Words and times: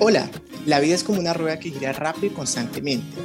Hola, 0.00 0.30
la 0.64 0.80
vida 0.80 0.94
es 0.94 1.04
como 1.04 1.20
una 1.20 1.34
rueda 1.34 1.58
que 1.58 1.70
gira 1.70 1.92
rápido 1.92 2.28
y 2.28 2.30
constantemente, 2.30 3.18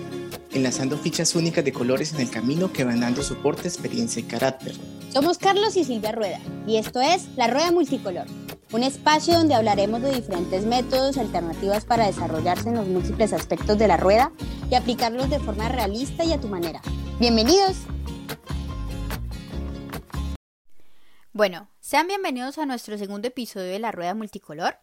enlazando 0.52 0.98
fichas 0.98 1.34
únicas 1.34 1.64
de 1.64 1.72
colores 1.72 2.12
en 2.14 2.20
el 2.20 2.30
camino 2.30 2.74
que 2.74 2.84
van 2.84 3.00
dando 3.00 3.24
soporte, 3.24 3.70
experiencia 3.70 4.20
y 4.20 4.24
carácter. 4.24 4.76
Somos 5.10 5.38
Carlos 5.38 5.78
y 5.78 5.86
Silvia 5.86 6.12
Rueda 6.12 6.40
y 6.68 6.76
esto 6.76 7.00
es 7.00 7.30
La 7.38 7.48
Rueda 7.48 7.72
Multicolor, 7.72 8.26
un 8.74 8.84
espacio 8.84 9.36
donde 9.36 9.56
hablaremos 9.56 10.02
de 10.02 10.14
diferentes 10.14 10.66
métodos 10.66 11.16
y 11.16 11.22
alternativas 11.22 11.86
para 11.86 12.08
desarrollarse 12.08 12.68
en 12.68 12.76
los 12.76 12.88
múltiples 12.88 13.32
aspectos 13.32 13.78
de 13.78 13.88
la 13.88 13.96
rueda 13.96 14.34
y 14.70 14.76
aplicarlos 14.76 15.30
de 15.30 15.40
forma 15.40 15.70
realista 15.70 16.26
y 16.26 16.34
a 16.34 16.42
tu 16.42 16.50
manera. 16.50 16.82
Bienvenidos. 17.22 17.78
Bueno, 21.32 21.70
sean 21.80 22.08
bienvenidos 22.08 22.58
a 22.58 22.66
nuestro 22.66 22.98
segundo 22.98 23.30
episodio 23.30 23.72
de 23.72 23.80
La 23.80 23.94
Rueda 23.94 24.14
Multicolor. 24.14 24.76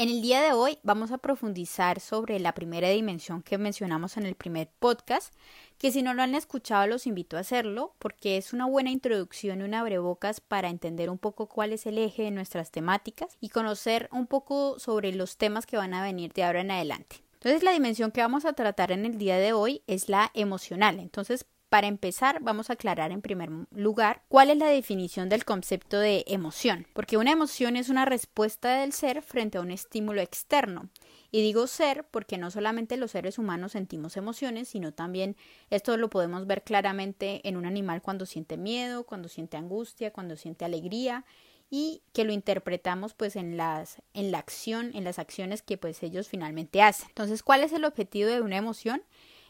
En 0.00 0.08
el 0.08 0.22
día 0.22 0.40
de 0.40 0.54
hoy 0.54 0.78
vamos 0.82 1.12
a 1.12 1.18
profundizar 1.18 2.00
sobre 2.00 2.40
la 2.40 2.54
primera 2.54 2.88
dimensión 2.88 3.42
que 3.42 3.58
mencionamos 3.58 4.16
en 4.16 4.24
el 4.24 4.34
primer 4.34 4.70
podcast, 4.78 5.34
que 5.76 5.92
si 5.92 6.00
no 6.00 6.14
lo 6.14 6.22
han 6.22 6.34
escuchado 6.34 6.86
los 6.86 7.06
invito 7.06 7.36
a 7.36 7.40
hacerlo 7.40 7.92
porque 7.98 8.38
es 8.38 8.54
una 8.54 8.64
buena 8.64 8.90
introducción 8.90 9.60
y 9.60 9.64
un 9.64 9.74
abrebocas 9.74 10.40
para 10.40 10.70
entender 10.70 11.10
un 11.10 11.18
poco 11.18 11.50
cuál 11.50 11.74
es 11.74 11.84
el 11.84 11.98
eje 11.98 12.22
de 12.22 12.30
nuestras 12.30 12.70
temáticas 12.70 13.36
y 13.42 13.50
conocer 13.50 14.08
un 14.10 14.26
poco 14.26 14.78
sobre 14.78 15.12
los 15.12 15.36
temas 15.36 15.66
que 15.66 15.76
van 15.76 15.92
a 15.92 16.02
venir 16.02 16.32
de 16.32 16.44
ahora 16.44 16.62
en 16.62 16.70
adelante. 16.70 17.16
Entonces 17.34 17.62
la 17.62 17.72
dimensión 17.72 18.10
que 18.10 18.22
vamos 18.22 18.46
a 18.46 18.54
tratar 18.54 18.92
en 18.92 19.04
el 19.04 19.18
día 19.18 19.36
de 19.36 19.52
hoy 19.52 19.82
es 19.86 20.08
la 20.08 20.30
emocional. 20.32 20.98
Entonces 20.98 21.44
para 21.70 21.86
empezar, 21.86 22.40
vamos 22.42 22.68
a 22.68 22.72
aclarar 22.72 23.12
en 23.12 23.22
primer 23.22 23.48
lugar 23.70 24.22
cuál 24.28 24.50
es 24.50 24.58
la 24.58 24.66
definición 24.66 25.28
del 25.28 25.44
concepto 25.44 26.00
de 26.00 26.24
emoción, 26.26 26.86
porque 26.92 27.16
una 27.16 27.30
emoción 27.30 27.76
es 27.76 27.88
una 27.88 28.04
respuesta 28.04 28.80
del 28.80 28.92
ser 28.92 29.22
frente 29.22 29.56
a 29.56 29.60
un 29.60 29.70
estímulo 29.70 30.20
externo. 30.20 30.90
Y 31.30 31.42
digo 31.42 31.68
ser 31.68 32.04
porque 32.10 32.38
no 32.38 32.50
solamente 32.50 32.96
los 32.96 33.12
seres 33.12 33.38
humanos 33.38 33.72
sentimos 33.72 34.16
emociones, 34.16 34.68
sino 34.68 34.92
también 34.92 35.36
esto 35.70 35.96
lo 35.96 36.10
podemos 36.10 36.44
ver 36.48 36.64
claramente 36.64 37.40
en 37.48 37.56
un 37.56 37.66
animal 37.66 38.02
cuando 38.02 38.26
siente 38.26 38.56
miedo, 38.56 39.04
cuando 39.04 39.28
siente 39.28 39.56
angustia, 39.56 40.12
cuando 40.12 40.36
siente 40.36 40.64
alegría 40.64 41.24
y 41.70 42.02
que 42.12 42.24
lo 42.24 42.32
interpretamos 42.32 43.14
pues 43.14 43.36
en 43.36 43.56
las 43.56 44.02
en 44.12 44.32
la 44.32 44.38
acción, 44.38 44.90
en 44.94 45.04
las 45.04 45.20
acciones 45.20 45.62
que 45.62 45.78
pues 45.78 46.02
ellos 46.02 46.28
finalmente 46.28 46.82
hacen. 46.82 47.08
Entonces, 47.10 47.44
¿cuál 47.44 47.62
es 47.62 47.72
el 47.72 47.84
objetivo 47.84 48.28
de 48.28 48.40
una 48.40 48.56
emoción? 48.56 49.04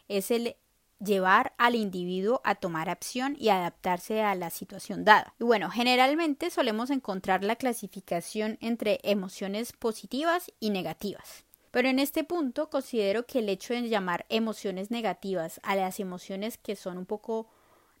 Es 0.07 0.29
el 0.29 0.55
llevar 1.03 1.53
al 1.57 1.75
individuo 1.75 2.41
a 2.43 2.55
tomar 2.55 2.89
acción 2.89 3.35
y 3.39 3.49
adaptarse 3.49 4.21
a 4.21 4.35
la 4.35 4.49
situación 4.49 5.03
dada. 5.03 5.33
Y 5.39 5.43
bueno, 5.43 5.69
generalmente 5.69 6.49
solemos 6.49 6.89
encontrar 6.89 7.43
la 7.43 7.55
clasificación 7.55 8.57
entre 8.61 8.99
emociones 9.03 9.73
positivas 9.73 10.51
y 10.59 10.69
negativas. 10.69 11.43
Pero 11.71 11.87
en 11.87 11.99
este 11.99 12.23
punto 12.23 12.69
considero 12.69 13.25
que 13.25 13.39
el 13.39 13.49
hecho 13.49 13.73
de 13.73 13.87
llamar 13.87 14.25
emociones 14.29 14.91
negativas 14.91 15.59
a 15.63 15.75
las 15.75 15.99
emociones 15.99 16.57
que 16.57 16.75
son 16.75 16.97
un 16.97 17.05
poco 17.05 17.47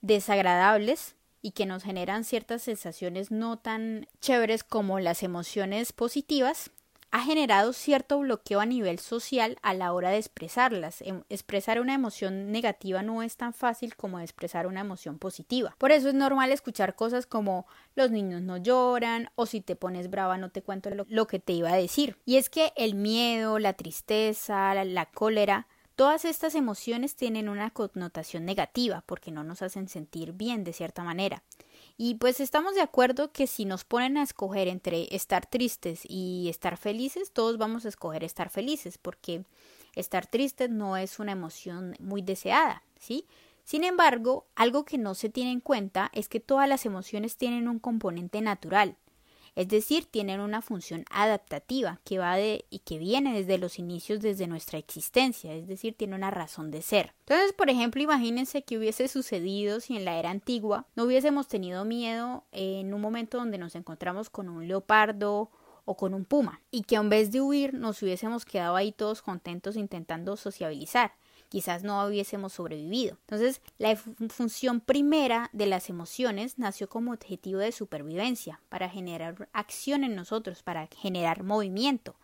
desagradables 0.01 1.15
y 1.41 1.51
que 1.51 1.65
nos 1.65 1.83
generan 1.83 2.23
ciertas 2.23 2.61
sensaciones 2.61 3.31
no 3.31 3.57
tan 3.57 4.07
chéveres 4.19 4.63
como 4.63 4.99
las 4.99 5.23
emociones 5.23 5.93
positivas 5.93 6.71
ha 7.11 7.21
generado 7.21 7.73
cierto 7.73 8.19
bloqueo 8.19 8.61
a 8.61 8.65
nivel 8.65 8.97
social 8.99 9.57
a 9.61 9.73
la 9.73 9.91
hora 9.91 10.09
de 10.09 10.17
expresarlas. 10.17 11.01
Em, 11.01 11.23
expresar 11.29 11.79
una 11.79 11.93
emoción 11.93 12.51
negativa 12.51 13.01
no 13.03 13.21
es 13.21 13.35
tan 13.35 13.53
fácil 13.53 13.95
como 13.95 14.19
expresar 14.19 14.65
una 14.65 14.79
emoción 14.79 15.19
positiva. 15.19 15.75
Por 15.77 15.91
eso 15.91 16.07
es 16.07 16.13
normal 16.13 16.51
escuchar 16.51 16.95
cosas 16.95 17.25
como 17.25 17.67
los 17.95 18.11
niños 18.11 18.41
no 18.41 18.57
lloran 18.57 19.29
o 19.35 19.45
si 19.45 19.61
te 19.61 19.75
pones 19.75 20.09
brava 20.09 20.37
no 20.37 20.49
te 20.49 20.61
cuento 20.61 20.89
lo, 20.89 21.27
que 21.27 21.39
te 21.39 21.53
iba 21.53 21.71
a 21.71 21.77
decir. 21.77 22.17
Y 22.25 22.37
es 22.37 22.49
que 22.49 22.71
el 22.77 22.95
miedo, 22.95 23.59
la 23.59 23.73
tristeza, 23.73 24.73
la 24.83 25.05
cólera, 25.05 25.67
Todas 25.95 26.25
estas 26.25 26.55
emociones 26.55 27.15
tienen 27.15 27.47
una 27.47 27.69
connotación 27.69 28.43
negativa 28.43 29.03
porque 29.05 29.29
no 29.29 29.43
nos 29.43 29.61
hacen 29.61 29.87
sentir 29.87 30.31
bien 30.31 30.63
de 30.63 30.73
cierta 30.73 31.03
manera. 31.03 31.43
Y 31.97 32.15
pues 32.15 32.39
estamos 32.39 32.75
de 32.75 32.81
acuerdo 32.81 33.31
que 33.31 33.47
si 33.47 33.65
nos 33.65 33.83
ponen 33.83 34.17
a 34.17 34.23
escoger 34.23 34.67
entre 34.67 35.13
estar 35.15 35.45
tristes 35.45 36.01
y 36.07 36.47
estar 36.49 36.77
felices, 36.77 37.31
todos 37.31 37.57
vamos 37.57 37.85
a 37.85 37.89
escoger 37.89 38.23
estar 38.23 38.49
felices, 38.49 38.97
porque 38.97 39.43
estar 39.95 40.25
tristes 40.25 40.69
no 40.69 40.97
es 40.97 41.19
una 41.19 41.33
emoción 41.33 41.95
muy 41.99 42.21
deseada, 42.21 42.83
¿sí? 42.99 43.25
Sin 43.63 43.83
embargo, 43.83 44.47
algo 44.55 44.85
que 44.85 44.97
no 44.97 45.13
se 45.13 45.29
tiene 45.29 45.51
en 45.51 45.59
cuenta 45.59 46.09
es 46.13 46.27
que 46.27 46.39
todas 46.39 46.67
las 46.67 46.85
emociones 46.85 47.37
tienen 47.37 47.67
un 47.67 47.79
componente 47.79 48.41
natural 48.41 48.97
es 49.55 49.67
decir, 49.67 50.05
tienen 50.05 50.39
una 50.39 50.61
función 50.61 51.05
adaptativa 51.11 51.99
que 52.03 52.19
va 52.19 52.35
de 52.35 52.65
y 52.69 52.79
que 52.79 52.97
viene 52.97 53.33
desde 53.33 53.57
los 53.57 53.79
inicios 53.79 54.21
desde 54.21 54.47
nuestra 54.47 54.79
existencia, 54.79 55.53
es 55.53 55.67
decir, 55.67 55.95
tiene 55.95 56.15
una 56.15 56.31
razón 56.31 56.71
de 56.71 56.81
ser. 56.81 57.13
Entonces, 57.21 57.53
por 57.53 57.69
ejemplo, 57.69 58.01
imagínense 58.01 58.63
que 58.63 58.77
hubiese 58.77 59.07
sucedido 59.07 59.79
si 59.79 59.97
en 59.97 60.05
la 60.05 60.17
era 60.17 60.29
antigua 60.29 60.85
no 60.95 61.03
hubiésemos 61.03 61.47
tenido 61.47 61.85
miedo 61.85 62.45
en 62.51 62.93
un 62.93 63.01
momento 63.01 63.37
donde 63.37 63.57
nos 63.57 63.75
encontramos 63.75 64.29
con 64.29 64.49
un 64.49 64.67
leopardo 64.67 65.49
o 65.85 65.97
con 65.97 66.13
un 66.13 66.25
puma 66.25 66.61
y 66.69 66.83
que 66.83 66.95
en 66.95 67.09
vez 67.09 67.31
de 67.31 67.41
huir 67.41 67.73
nos 67.73 68.01
hubiésemos 68.01 68.45
quedado 68.45 68.75
ahí 68.75 68.91
todos 68.91 69.21
contentos 69.21 69.75
intentando 69.75 70.37
sociabilizar 70.37 71.13
quizás 71.51 71.83
no 71.83 72.01
hubiésemos 72.05 72.53
sobrevivido. 72.53 73.17
Entonces, 73.27 73.61
la 73.77 73.97
función 73.97 74.79
primera 74.79 75.49
de 75.51 75.65
las 75.65 75.89
emociones 75.89 76.57
nació 76.57 76.87
como 76.87 77.11
objetivo 77.11 77.59
de 77.59 77.73
supervivencia, 77.73 78.61
para 78.69 78.87
generar 78.87 79.49
acción 79.51 80.05
en 80.05 80.15
nosotros, 80.15 80.63
para 80.63 80.87
generar 80.87 81.43
movimiento. 81.43 82.15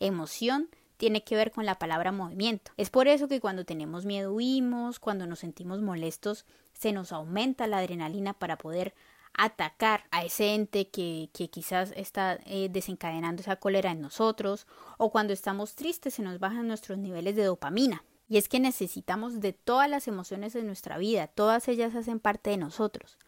Emoción 0.00 0.68
tiene 0.96 1.22
que 1.22 1.36
ver 1.36 1.52
con 1.52 1.64
la 1.64 1.78
palabra 1.78 2.10
movimiento. 2.10 2.72
Es 2.76 2.90
por 2.90 3.06
eso 3.06 3.28
que 3.28 3.40
cuando 3.40 3.64
tenemos 3.64 4.04
miedo 4.04 4.32
huimos, 4.32 4.98
cuando 4.98 5.28
nos 5.28 5.38
sentimos 5.38 5.80
molestos, 5.80 6.44
se 6.72 6.92
nos 6.92 7.12
aumenta 7.12 7.68
la 7.68 7.78
adrenalina 7.78 8.32
para 8.32 8.58
poder 8.58 8.94
atacar 9.32 10.06
a 10.10 10.24
ese 10.24 10.54
ente 10.54 10.88
que, 10.88 11.30
quizás 11.32 11.92
está 11.94 12.40
eh, 12.46 12.68
desencadenando 12.68 13.42
esa 13.42 13.56
cólera 13.56 13.92
en 13.92 14.00
nosotros, 14.00 14.66
o 14.98 15.12
cuando 15.12 15.32
estamos 15.32 15.76
tristes 15.76 16.14
se 16.14 16.22
nos 16.22 16.40
bajan 16.40 16.66
nuestros 16.66 16.98
niveles 16.98 17.36
de 17.36 17.44
dopamina. 17.44 18.02
Y 18.32 18.38
es 18.38 18.48
que 18.48 18.60
necesitamos 18.60 19.40
de 19.42 19.52
todas 19.52 19.90
las 19.90 20.08
emociones 20.08 20.54
de 20.54 20.62
nuestra 20.62 20.96
vida, 20.96 21.26
todas 21.26 21.68
ellas 21.68 21.94
hacen 21.94 22.18
parte 22.18 22.48
de 22.48 22.56
nosotros. 22.56 23.18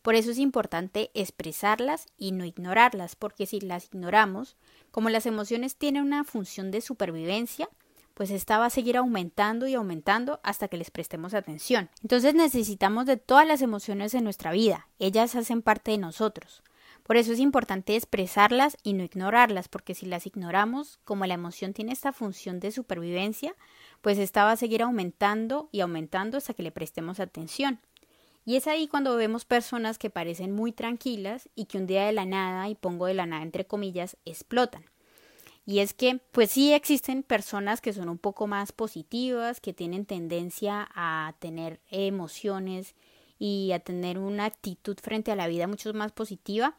Por 0.00 0.14
eso 0.14 0.30
es 0.30 0.38
importante 0.38 1.10
expresarlas 1.12 2.06
y 2.16 2.32
no 2.32 2.46
ignorarlas, 2.46 3.14
porque 3.14 3.44
si 3.44 3.60
las 3.60 3.84
ignoramos, 3.84 4.56
como 4.90 5.10
las 5.10 5.26
emociones 5.26 5.76
tienen 5.76 6.02
una 6.02 6.24
función 6.24 6.70
de 6.70 6.80
supervivencia, 6.80 7.68
pues 8.14 8.30
esta 8.30 8.56
va 8.56 8.64
a 8.64 8.70
seguir 8.70 8.96
aumentando 8.96 9.66
y 9.66 9.74
aumentando 9.74 10.40
hasta 10.42 10.68
que 10.68 10.78
les 10.78 10.90
prestemos 10.90 11.34
atención. 11.34 11.90
Entonces 12.00 12.34
necesitamos 12.34 13.04
de 13.04 13.18
todas 13.18 13.46
las 13.46 13.60
emociones 13.60 14.14
en 14.14 14.24
nuestra 14.24 14.50
vida, 14.50 14.88
ellas 14.98 15.36
hacen 15.36 15.60
parte 15.60 15.90
de 15.90 15.98
nosotros. 15.98 16.62
Por 17.04 17.18
eso 17.18 17.34
es 17.34 17.38
importante 17.38 17.96
expresarlas 17.96 18.78
y 18.82 18.94
no 18.94 19.04
ignorarlas, 19.04 19.68
porque 19.68 19.94
si 19.94 20.06
las 20.06 20.26
ignoramos, 20.26 20.98
como 21.04 21.26
la 21.26 21.34
emoción 21.34 21.74
tiene 21.74 21.92
esta 21.92 22.14
función 22.14 22.60
de 22.60 22.72
supervivencia, 22.72 23.54
pues 24.04 24.18
esta 24.18 24.44
va 24.44 24.52
a 24.52 24.56
seguir 24.56 24.82
aumentando 24.82 25.70
y 25.72 25.80
aumentando 25.80 26.36
hasta 26.36 26.52
que 26.52 26.62
le 26.62 26.70
prestemos 26.70 27.20
atención. 27.20 27.80
Y 28.44 28.56
es 28.56 28.66
ahí 28.66 28.86
cuando 28.86 29.16
vemos 29.16 29.46
personas 29.46 29.96
que 29.96 30.10
parecen 30.10 30.52
muy 30.52 30.72
tranquilas 30.72 31.48
y 31.54 31.64
que 31.64 31.78
un 31.78 31.86
día 31.86 32.04
de 32.04 32.12
la 32.12 32.26
nada, 32.26 32.68
y 32.68 32.74
pongo 32.74 33.06
de 33.06 33.14
la 33.14 33.24
nada 33.24 33.42
entre 33.42 33.66
comillas, 33.66 34.18
explotan. 34.26 34.84
Y 35.64 35.78
es 35.78 35.94
que, 35.94 36.20
pues 36.32 36.50
sí 36.50 36.74
existen 36.74 37.22
personas 37.22 37.80
que 37.80 37.94
son 37.94 38.10
un 38.10 38.18
poco 38.18 38.46
más 38.46 38.72
positivas, 38.72 39.58
que 39.62 39.72
tienen 39.72 40.04
tendencia 40.04 40.86
a 40.94 41.34
tener 41.38 41.80
emociones 41.90 42.96
y 43.38 43.72
a 43.72 43.80
tener 43.80 44.18
una 44.18 44.44
actitud 44.44 44.98
frente 45.00 45.32
a 45.32 45.36
la 45.36 45.48
vida 45.48 45.66
mucho 45.66 45.94
más 45.94 46.12
positiva, 46.12 46.76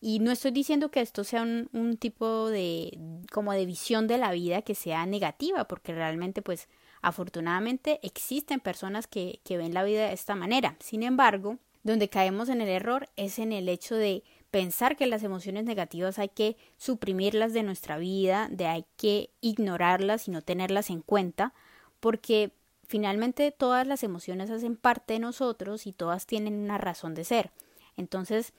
y 0.00 0.18
no 0.18 0.30
estoy 0.30 0.50
diciendo 0.50 0.90
que 0.90 1.00
esto 1.00 1.24
sea 1.24 1.42
un, 1.42 1.96
tipo 1.98 2.48
de 2.50 2.98
como 3.32 3.52
de 3.52 3.66
visión 3.66 4.06
de 4.06 4.18
la 4.18 4.32
vida 4.32 4.62
que 4.62 4.74
sea 4.74 5.06
negativa, 5.06 5.66
porque 5.66 5.94
realmente 5.94 6.42
pues 6.42 6.68
afortunadamente 7.02 8.00
existen 8.02 8.60
personas 8.60 9.06
que, 9.06 9.40
que 9.44 9.56
ven 9.56 9.74
la 9.74 9.84
vida 9.84 10.08
de 10.08 10.14
esta 10.14 10.34
manera. 10.34 10.76
Sin 10.80 11.02
embargo, 11.02 11.58
donde 11.82 12.08
caemos 12.08 12.48
en 12.48 12.60
el 12.60 12.68
error 12.68 13.08
es 13.16 13.38
en 13.38 13.52
el 13.52 13.68
hecho 13.68 13.94
de 13.94 14.22
pensar 14.50 14.96
que 14.96 15.06
las 15.06 15.22
emociones 15.22 15.64
negativas 15.64 16.18
hay 16.18 16.28
que 16.28 16.56
suprimirlas 16.76 17.52
de 17.52 17.62
nuestra 17.62 17.98
vida, 17.98 18.48
de 18.50 18.66
hay 18.66 18.86
que 18.96 19.30
ignorarlas 19.40 20.28
y 20.28 20.30
no 20.30 20.42
tenerlas 20.42 20.90
en 20.90 21.00
cuenta, 21.00 21.54
porque 22.00 22.52
finalmente 22.86 23.50
todas 23.50 23.86
las 23.86 24.02
emociones 24.02 24.50
hacen 24.50 24.76
parte 24.76 25.14
de 25.14 25.20
nosotros 25.20 25.86
y 25.86 25.92
todas 25.92 26.26
tienen 26.26 26.54
una 26.54 26.78
razón 26.78 27.14
de 27.14 27.24
ser. 27.24 27.50
Entonces, 27.96 28.52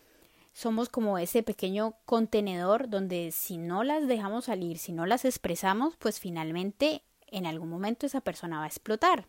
somos 0.58 0.90
como 0.90 1.20
ese 1.20 1.44
pequeño 1.44 1.94
contenedor 2.06 2.90
donde 2.90 3.32
si 3.32 3.60
no 3.60 3.84
las 3.84 4.08
dejamos 4.08 4.46
salir, 4.46 4.80
si 4.80 4.92
no 4.92 5.06
las 5.06 5.24
expresamos, 5.24 5.96
pues 5.98 6.20
finalmente 6.20 7.04
en 7.28 7.46
algún 7.46 7.70
momento 7.70 8.08
esa 8.08 8.22
persona 8.22 8.58
va 8.58 8.64
a 8.64 8.68
explotar. 8.68 9.28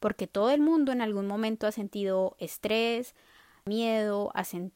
Porque 0.00 0.26
todo 0.26 0.50
el 0.50 0.60
mundo 0.60 0.92
en 0.92 1.00
algún 1.00 1.26
momento 1.26 1.66
ha 1.66 1.72
sentido 1.72 2.36
estrés, 2.38 3.14
miedo, 3.64 4.30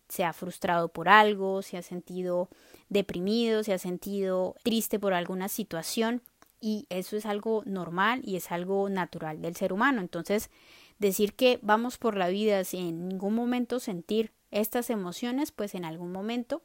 se 0.09 0.25
ha 0.25 0.33
frustrado 0.33 0.89
por 0.89 1.11
algo, 1.11 1.61
se 1.61 1.77
ha 1.77 1.83
sentido 1.83 2.49
deprimido, 2.89 3.63
se 3.63 3.75
ha 3.75 3.79
sentido 3.79 4.57
triste 4.63 4.99
por 4.99 5.13
alguna 5.13 5.49
situación. 5.49 6.23
y 6.63 6.87
eso 6.89 7.17
es 7.17 7.27
algo 7.27 7.63
normal 7.67 8.21
y 8.25 8.37
es 8.37 8.51
algo 8.51 8.89
natural 8.89 9.43
del 9.43 9.55
ser 9.55 9.73
humano. 9.75 10.01
Entonces, 10.01 10.51
decir 10.99 11.35
que 11.35 11.59
vamos 11.61 11.99
por 11.99 12.17
la 12.17 12.29
vida 12.29 12.65
sin 12.65 12.89
en 12.89 13.09
ningún 13.09 13.35
momento 13.35 13.81
sentir 13.81 14.33
estas 14.51 14.91
emociones, 14.91 15.53
pues 15.53 15.75
en 15.75 15.85
algún 15.85 16.13
momento 16.13 16.63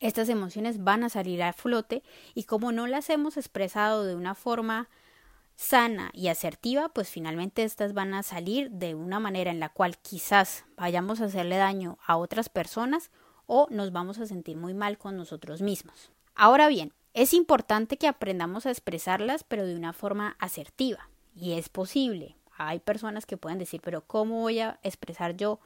estas 0.00 0.28
emociones 0.28 0.84
van 0.84 1.04
a 1.04 1.08
salir 1.08 1.42
a 1.42 1.52
flote 1.52 2.02
y 2.34 2.44
como 2.44 2.72
no 2.72 2.86
las 2.86 3.08
hemos 3.10 3.36
expresado 3.36 4.04
de 4.04 4.14
una 4.14 4.34
forma 4.34 4.88
sana 5.54 6.10
y 6.12 6.28
asertiva, 6.28 6.90
pues 6.90 7.08
finalmente 7.08 7.64
estas 7.64 7.94
van 7.94 8.12
a 8.12 8.22
salir 8.22 8.70
de 8.70 8.94
una 8.94 9.20
manera 9.20 9.50
en 9.50 9.60
la 9.60 9.70
cual 9.70 9.96
quizás 9.96 10.66
vayamos 10.76 11.20
a 11.20 11.26
hacerle 11.26 11.56
daño 11.56 11.98
a 12.06 12.18
otras 12.18 12.50
personas 12.50 13.10
o 13.46 13.66
nos 13.70 13.90
vamos 13.90 14.18
a 14.18 14.26
sentir 14.26 14.56
muy 14.56 14.74
mal 14.74 14.98
con 14.98 15.16
nosotros 15.16 15.62
mismos. 15.62 16.10
Ahora 16.34 16.68
bien, 16.68 16.92
es 17.14 17.32
importante 17.32 17.96
que 17.96 18.08
aprendamos 18.08 18.66
a 18.66 18.70
expresarlas, 18.70 19.44
pero 19.44 19.64
de 19.64 19.74
una 19.74 19.94
forma 19.94 20.36
asertiva. 20.38 21.08
Y 21.34 21.52
es 21.52 21.70
posible. 21.70 22.36
Hay 22.58 22.80
personas 22.80 23.24
que 23.24 23.38
pueden 23.38 23.58
decir, 23.58 23.80
pero 23.82 24.02
¿cómo 24.02 24.42
voy 24.42 24.60
a 24.60 24.78
expresar 24.82 25.36
yo 25.36 25.60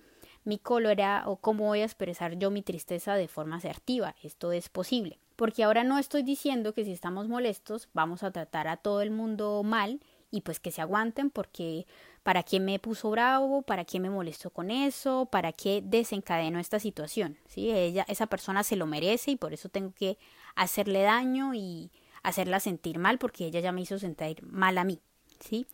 mi 0.44 0.58
cólera 0.58 1.24
o 1.26 1.36
cómo 1.36 1.66
voy 1.66 1.80
a 1.80 1.84
expresar 1.84 2.38
yo 2.38 2.50
mi 2.50 2.62
tristeza 2.62 3.14
de 3.14 3.28
forma 3.28 3.56
asertiva? 3.56 4.14
Esto 4.22 4.52
es 4.52 4.68
posible. 4.68 5.18
Porque 5.36 5.64
ahora 5.64 5.84
no 5.84 5.98
estoy 5.98 6.22
diciendo 6.22 6.74
que 6.74 6.84
si 6.84 6.92
estamos 6.92 7.28
molestos 7.28 7.88
vamos 7.92 8.22
a 8.22 8.30
tratar 8.30 8.68
a 8.68 8.76
todo 8.76 9.00
el 9.00 9.10
mundo 9.10 9.62
mal 9.62 10.00
y 10.30 10.42
pues 10.42 10.60
que 10.60 10.70
se 10.70 10.80
aguanten 10.80 11.30
porque 11.30 11.86
para 12.22 12.42
qué 12.42 12.60
me 12.60 12.78
puso 12.78 13.10
bravo, 13.10 13.62
para 13.62 13.84
qué 13.84 13.98
me 14.00 14.10
molestó 14.10 14.50
con 14.50 14.70
eso, 14.70 15.26
para 15.26 15.52
qué 15.52 15.82
desencadenó 15.84 16.58
esta 16.58 16.78
situación, 16.78 17.38
¿sí? 17.48 17.70
Ella 17.70 18.04
esa 18.08 18.26
persona 18.26 18.62
se 18.62 18.76
lo 18.76 18.86
merece 18.86 19.32
y 19.32 19.36
por 19.36 19.52
eso 19.52 19.68
tengo 19.68 19.92
que 19.92 20.18
hacerle 20.54 21.02
daño 21.02 21.54
y 21.54 21.90
hacerla 22.22 22.60
sentir 22.60 22.98
mal 22.98 23.18
porque 23.18 23.46
ella 23.46 23.60
ya 23.60 23.72
me 23.72 23.80
hizo 23.80 23.98
sentir 23.98 24.42
mal 24.42 24.76
a 24.78 24.84
mí, 24.84 25.00
¿sí? 25.40 25.66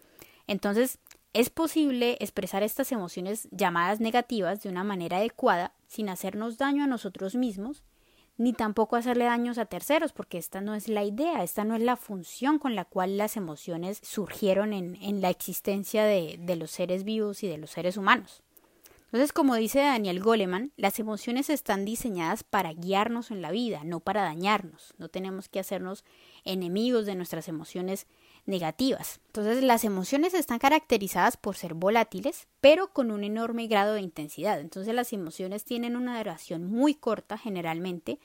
Entonces, 0.46 0.98
es 1.32 1.50
posible 1.50 2.16
expresar 2.20 2.62
estas 2.62 2.92
emociones 2.92 3.48
llamadas 3.50 4.00
negativas 4.00 4.62
de 4.62 4.68
una 4.68 4.84
manera 4.84 5.18
adecuada 5.18 5.74
sin 5.86 6.08
hacernos 6.08 6.58
daño 6.58 6.84
a 6.84 6.88
nosotros 6.88 7.34
mismos 7.34 7.82
ni 8.38 8.52
tampoco 8.52 8.96
hacerle 8.96 9.24
daños 9.24 9.58
a 9.58 9.64
terceros, 9.64 10.12
porque 10.12 10.38
esta 10.38 10.60
no 10.60 10.74
es 10.74 10.88
la 10.88 11.04
idea, 11.04 11.42
esta 11.42 11.64
no 11.64 11.74
es 11.74 11.82
la 11.82 11.96
función 11.96 12.58
con 12.58 12.74
la 12.74 12.84
cual 12.84 13.16
las 13.16 13.36
emociones 13.36 13.98
surgieron 14.02 14.72
en, 14.72 15.20
la 15.20 15.30
existencia 15.30 16.04
de, 16.04 16.38
de 16.38 16.56
los 16.56 16.70
seres 16.70 17.04
vivos 17.04 17.42
y 17.42 17.48
de 17.48 17.58
los 17.58 17.70
seres 17.70 17.96
humanos. 17.96 18.42
Entonces, 19.06 19.32
como 19.32 19.54
dice 19.54 19.78
Daniel 19.78 20.20
Goleman, 20.20 20.72
las 20.76 20.98
emociones 20.98 21.48
están 21.48 21.84
diseñadas 21.84 22.42
para 22.42 22.74
guiarnos 22.74 23.30
en 23.30 23.40
la 23.40 23.52
vida, 23.52 23.82
no 23.84 24.00
para 24.00 24.22
dañarnos. 24.22 24.94
No 24.98 25.08
tenemos 25.08 25.48
que 25.48 25.60
hacernos 25.60 26.04
enemigos 26.44 27.06
de 27.06 27.14
nuestras 27.14 27.48
emociones 27.48 28.06
negativas. 28.46 29.20
Entonces 29.26 29.62
las 29.62 29.84
emociones 29.84 30.34
están 30.34 30.58
caracterizadas 30.58 31.36
por 31.36 31.56
ser 31.56 31.74
volátiles, 31.74 32.48
pero 32.60 32.92
con 32.92 33.10
un 33.10 33.24
enorme 33.24 33.66
grado 33.66 33.94
de 33.94 34.00
intensidad. 34.00 34.60
Entonces 34.60 34.94
las 34.94 35.12
emociones 35.12 35.64
tienen 35.64 35.96
una 35.96 36.18
duración 36.18 36.64
muy 36.64 36.94
corta 36.94 37.36
generalmente, 37.36 38.18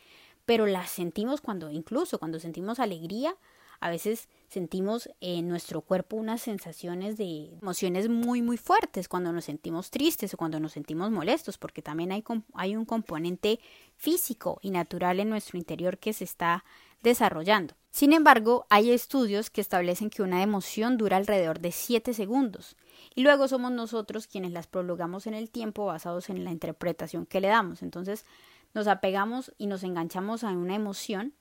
pero 0.46 0.66
las 0.66 0.90
sentimos 0.90 1.42
cuando 1.42 1.72
incluso 1.72 2.20
cuando 2.20 2.40
sentimos 2.40 2.80
alegría, 2.80 3.36
a 3.80 3.90
veces 3.90 4.30
sentimos 4.48 5.10
en 5.22 5.48
nuestro 5.48 5.82
cuerpo 5.82 6.16
unas 6.16 6.42
sensaciones 6.42 7.18
de 7.18 7.50
emociones 7.60 8.10
muy 8.10 8.44
muy 8.44 8.58
fuertes 8.58 9.08
cuando 9.08 9.34
nos 9.34 9.46
sentimos 9.46 9.90
tristes 9.90 10.36
o 10.36 10.38
cuando 10.38 10.60
nos 10.60 10.74
sentimos 10.74 11.10
molestos, 11.10 11.58
porque 11.58 11.82
también 11.82 12.12
hay, 12.12 12.24
hay 12.54 12.76
un 12.76 12.86
componente 12.86 13.60
físico 13.96 14.60
y 14.62 14.70
natural 14.70 15.20
en 15.20 15.30
nuestro 15.30 15.58
interior 15.58 15.98
que 15.98 16.14
se 16.14 16.26
está 16.26 16.64
desarrollando. 17.02 17.76
Sin 17.92 18.14
embargo, 18.14 18.66
hay 18.70 18.92
estudios 18.92 19.50
que 19.50 19.62
establecen 19.62 20.10
que 20.10 20.22
una 20.22 20.44
emoción 20.44 20.98
dura 20.98 21.18
alrededor 21.18 21.60
de 21.60 21.72
7 21.72 22.14
segundos 22.14 22.78
y 23.16 23.24
luego 23.24 23.48
somos 23.48 23.72
nosotros 23.72 24.28
quienes 24.28 24.52
las 24.52 24.68
prolongamos 24.68 25.28
en 25.28 25.34
el 25.34 25.50
tiempo 25.50 25.86
basados 25.86 26.30
en 26.30 26.44
la 26.46 26.52
interpretación 26.52 27.26
que 27.26 27.42
le 27.42 27.50
damos. 27.50 27.82
Entonces, 27.82 28.26
nos 28.74 28.88
apegamos 28.88 29.54
y 29.58 29.68
nos 29.68 29.84
enganchamos 29.84 30.44
a 30.44 30.52
una 30.52 30.76
emoción 30.76 31.34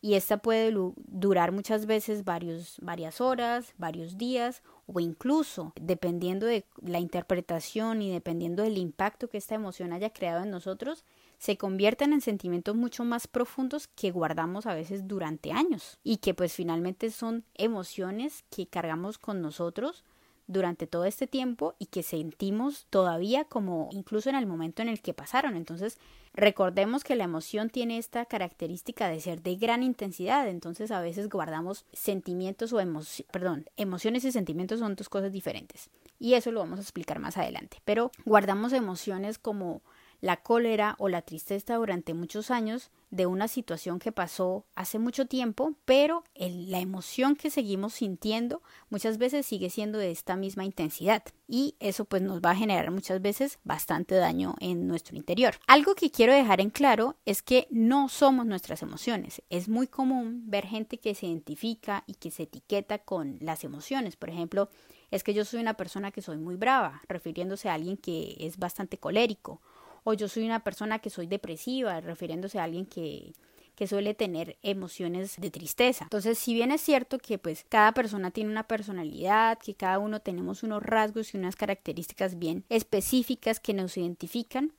y 0.00 0.14
esta 0.14 0.36
puede 0.36 0.72
durar 0.72 1.50
muchas 1.50 1.86
veces 1.86 2.24
varias 2.24 3.20
horas, 3.20 3.72
varios 3.78 4.16
días 4.16 4.62
o 4.86 5.00
incluso, 5.00 5.72
dependiendo 5.80 6.46
de 6.46 6.66
la 6.82 7.00
interpretación 7.00 8.02
y 8.02 8.12
dependiendo 8.12 8.62
del 8.62 8.78
impacto 8.78 9.28
que 9.28 9.38
esta 9.38 9.56
emoción 9.56 9.92
haya 9.92 10.10
creado 10.10 10.44
en 10.44 10.50
nosotros, 10.50 11.04
se 11.38 11.56
convierten 11.56 12.12
en 12.12 12.20
sentimientos 12.20 12.76
mucho 12.76 13.04
más 13.04 13.26
profundos 13.28 13.86
que 13.88 14.10
guardamos 14.10 14.66
a 14.66 14.74
veces 14.74 15.06
durante 15.06 15.52
años 15.52 15.98
y 16.02 16.18
que 16.18 16.34
pues 16.34 16.52
finalmente 16.52 17.10
son 17.10 17.44
emociones 17.54 18.44
que 18.50 18.66
cargamos 18.66 19.18
con 19.18 19.40
nosotros 19.40 20.04
durante 20.48 20.86
todo 20.86 21.04
este 21.04 21.26
tiempo 21.26 21.76
y 21.78 21.86
que 21.86 22.02
sentimos 22.02 22.86
todavía 22.90 23.44
como 23.44 23.90
incluso 23.92 24.30
en 24.30 24.36
el 24.36 24.46
momento 24.46 24.82
en 24.82 24.88
el 24.88 25.00
que 25.02 25.12
pasaron. 25.12 25.56
Entonces, 25.56 25.98
recordemos 26.32 27.04
que 27.04 27.16
la 27.16 27.24
emoción 27.24 27.68
tiene 27.68 27.98
esta 27.98 28.24
característica 28.24 29.08
de 29.08 29.20
ser 29.20 29.42
de 29.42 29.56
gran 29.56 29.82
intensidad, 29.82 30.48
entonces 30.48 30.90
a 30.90 31.02
veces 31.02 31.28
guardamos 31.28 31.84
sentimientos 31.92 32.72
o 32.72 32.80
emociones, 32.80 33.30
perdón, 33.30 33.66
emociones 33.76 34.24
y 34.24 34.32
sentimientos 34.32 34.80
son 34.80 34.96
dos 34.96 35.10
cosas 35.10 35.32
diferentes. 35.32 35.90
Y 36.18 36.34
eso 36.34 36.50
lo 36.50 36.60
vamos 36.60 36.78
a 36.78 36.82
explicar 36.82 37.20
más 37.20 37.36
adelante, 37.36 37.80
pero 37.84 38.10
guardamos 38.24 38.72
emociones 38.72 39.38
como 39.38 39.82
la 40.20 40.38
cólera 40.38 40.96
o 40.98 41.08
la 41.08 41.22
tristeza 41.22 41.76
durante 41.76 42.14
muchos 42.14 42.50
años 42.50 42.90
de 43.10 43.26
una 43.26 43.48
situación 43.48 43.98
que 43.98 44.12
pasó 44.12 44.66
hace 44.74 44.98
mucho 44.98 45.26
tiempo, 45.26 45.74
pero 45.84 46.24
la 46.34 46.80
emoción 46.80 47.36
que 47.36 47.50
seguimos 47.50 47.94
sintiendo 47.94 48.62
muchas 48.90 49.16
veces 49.16 49.46
sigue 49.46 49.70
siendo 49.70 49.98
de 49.98 50.10
esta 50.10 50.36
misma 50.36 50.64
intensidad 50.64 51.22
y 51.46 51.74
eso 51.80 52.04
pues 52.04 52.20
nos 52.20 52.40
va 52.40 52.50
a 52.50 52.56
generar 52.56 52.90
muchas 52.90 53.22
veces 53.22 53.58
bastante 53.64 54.14
daño 54.14 54.56
en 54.60 54.86
nuestro 54.86 55.16
interior. 55.16 55.54
Algo 55.66 55.94
que 55.94 56.10
quiero 56.10 56.34
dejar 56.34 56.60
en 56.60 56.70
claro 56.70 57.16
es 57.24 57.40
que 57.42 57.66
no 57.70 58.08
somos 58.08 58.44
nuestras 58.44 58.82
emociones. 58.82 59.42
Es 59.48 59.68
muy 59.68 59.86
común 59.86 60.42
ver 60.46 60.66
gente 60.66 60.98
que 60.98 61.14
se 61.14 61.26
identifica 61.26 62.04
y 62.06 62.14
que 62.14 62.30
se 62.30 62.42
etiqueta 62.42 62.98
con 62.98 63.38
las 63.40 63.64
emociones. 63.64 64.16
Por 64.16 64.28
ejemplo, 64.28 64.68
es 65.10 65.24
que 65.24 65.32
yo 65.32 65.46
soy 65.46 65.60
una 65.60 65.74
persona 65.74 66.10
que 66.10 66.20
soy 66.20 66.36
muy 66.36 66.56
brava, 66.56 67.00
refiriéndose 67.08 67.70
a 67.70 67.74
alguien 67.74 67.96
que 67.96 68.36
es 68.40 68.58
bastante 68.58 68.98
colérico 68.98 69.62
o 70.08 70.14
yo 70.14 70.26
soy 70.26 70.46
una 70.46 70.60
persona 70.64 71.00
que 71.00 71.10
soy 71.10 71.26
depresiva, 71.26 72.00
refiriéndose 72.00 72.58
a 72.58 72.64
alguien 72.64 72.86
que, 72.86 73.34
que 73.74 73.86
suele 73.86 74.14
tener 74.14 74.56
emociones 74.62 75.36
de 75.38 75.50
tristeza. 75.50 76.04
Entonces, 76.04 76.38
si 76.38 76.54
bien 76.54 76.72
es 76.72 76.80
cierto 76.80 77.18
que 77.18 77.36
pues 77.36 77.66
cada 77.68 77.92
persona 77.92 78.30
tiene 78.30 78.50
una 78.50 78.66
personalidad, 78.66 79.58
que 79.58 79.74
cada 79.74 79.98
uno 79.98 80.20
tenemos 80.20 80.62
unos 80.62 80.82
rasgos 80.82 81.34
y 81.34 81.36
unas 81.36 81.56
características 81.56 82.38
bien 82.38 82.64
específicas 82.70 83.60
que 83.60 83.74
nos 83.74 83.98
identifican, 83.98 84.72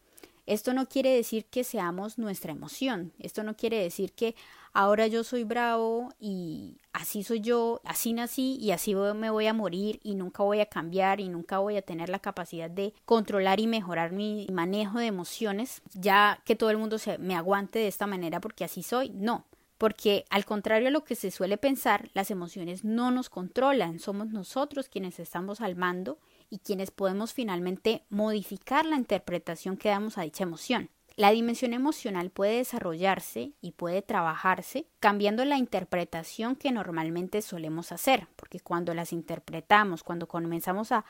esto 0.49 0.73
no 0.73 0.87
quiere 0.87 1.11
decir 1.11 1.45
que 1.45 1.63
seamos 1.63 2.17
nuestra 2.17 2.51
emoción. 2.51 3.13
Esto 3.19 3.43
no 3.43 3.55
quiere 3.55 3.83
decir 3.83 4.13
que 4.13 4.35
ahora 4.73 5.05
yo 5.05 5.23
soy 5.23 5.43
bravo 5.43 6.11
y 6.19 6.79
así 6.91 7.23
soy 7.23 7.41
yo, 7.41 7.81
así 7.83 8.13
nací 8.13 8.57
y 8.59 8.71
así 8.71 8.95
me 8.95 9.29
voy 9.29 9.45
a 9.45 9.53
morir 9.53 9.99
y 10.01 10.15
nunca 10.15 10.41
voy 10.41 10.59
a 10.59 10.65
cambiar 10.65 11.19
y 11.19 11.29
nunca 11.29 11.59
voy 11.59 11.77
a 11.77 11.83
tener 11.83 12.09
la 12.09 12.17
capacidad 12.17 12.67
de 12.67 12.95
controlar 13.05 13.59
y 13.59 13.67
mejorar 13.67 14.11
mi 14.11 14.47
manejo 14.51 14.97
de 14.97 15.05
emociones, 15.05 15.83
ya 15.93 16.41
que 16.45 16.55
todo 16.55 16.71
el 16.71 16.79
mundo 16.79 16.97
se 16.97 17.19
me 17.19 17.35
aguante 17.35 17.77
de 17.77 17.87
esta 17.87 18.07
manera 18.07 18.41
porque 18.41 18.63
así 18.63 18.81
soy. 18.81 19.11
No, 19.11 19.45
porque 19.77 20.25
al 20.31 20.45
contrario 20.45 20.87
a 20.87 20.91
lo 20.91 21.03
que 21.03 21.13
se 21.13 21.29
suele 21.29 21.57
pensar, 21.57 22.09
las 22.15 22.31
emociones 22.31 22.83
no 22.83 23.11
nos 23.11 23.29
controlan, 23.29 23.99
somos 23.99 24.29
nosotros 24.29 24.89
quienes 24.89 25.19
estamos 25.19 25.61
al 25.61 25.75
mando 25.75 26.17
y 26.49 26.59
quienes 26.59 26.91
podemos 26.91 27.33
finalmente 27.33 28.05
modificar 28.09 28.85
la 28.85 28.95
interpretación 28.95 29.77
que 29.77 29.89
damos 29.89 30.17
a 30.17 30.23
dicha 30.23 30.43
emoción. 30.43 30.89
La 31.15 31.31
dimensión 31.31 31.73
emocional 31.73 32.29
puede 32.29 32.57
desarrollarse 32.57 33.51
y 33.59 33.71
puede 33.71 34.01
trabajarse 34.01 34.87
cambiando 35.01 35.43
la 35.43 35.57
interpretación 35.57 36.55
que 36.55 36.71
normalmente 36.71 37.41
solemos 37.41 37.91
hacer, 37.91 38.27
porque 38.37 38.61
cuando 38.61 38.93
las 38.93 39.11
interpretamos, 39.11 40.03
cuando 40.03 40.29
comenzamos 40.29 40.93
a, 40.93 41.03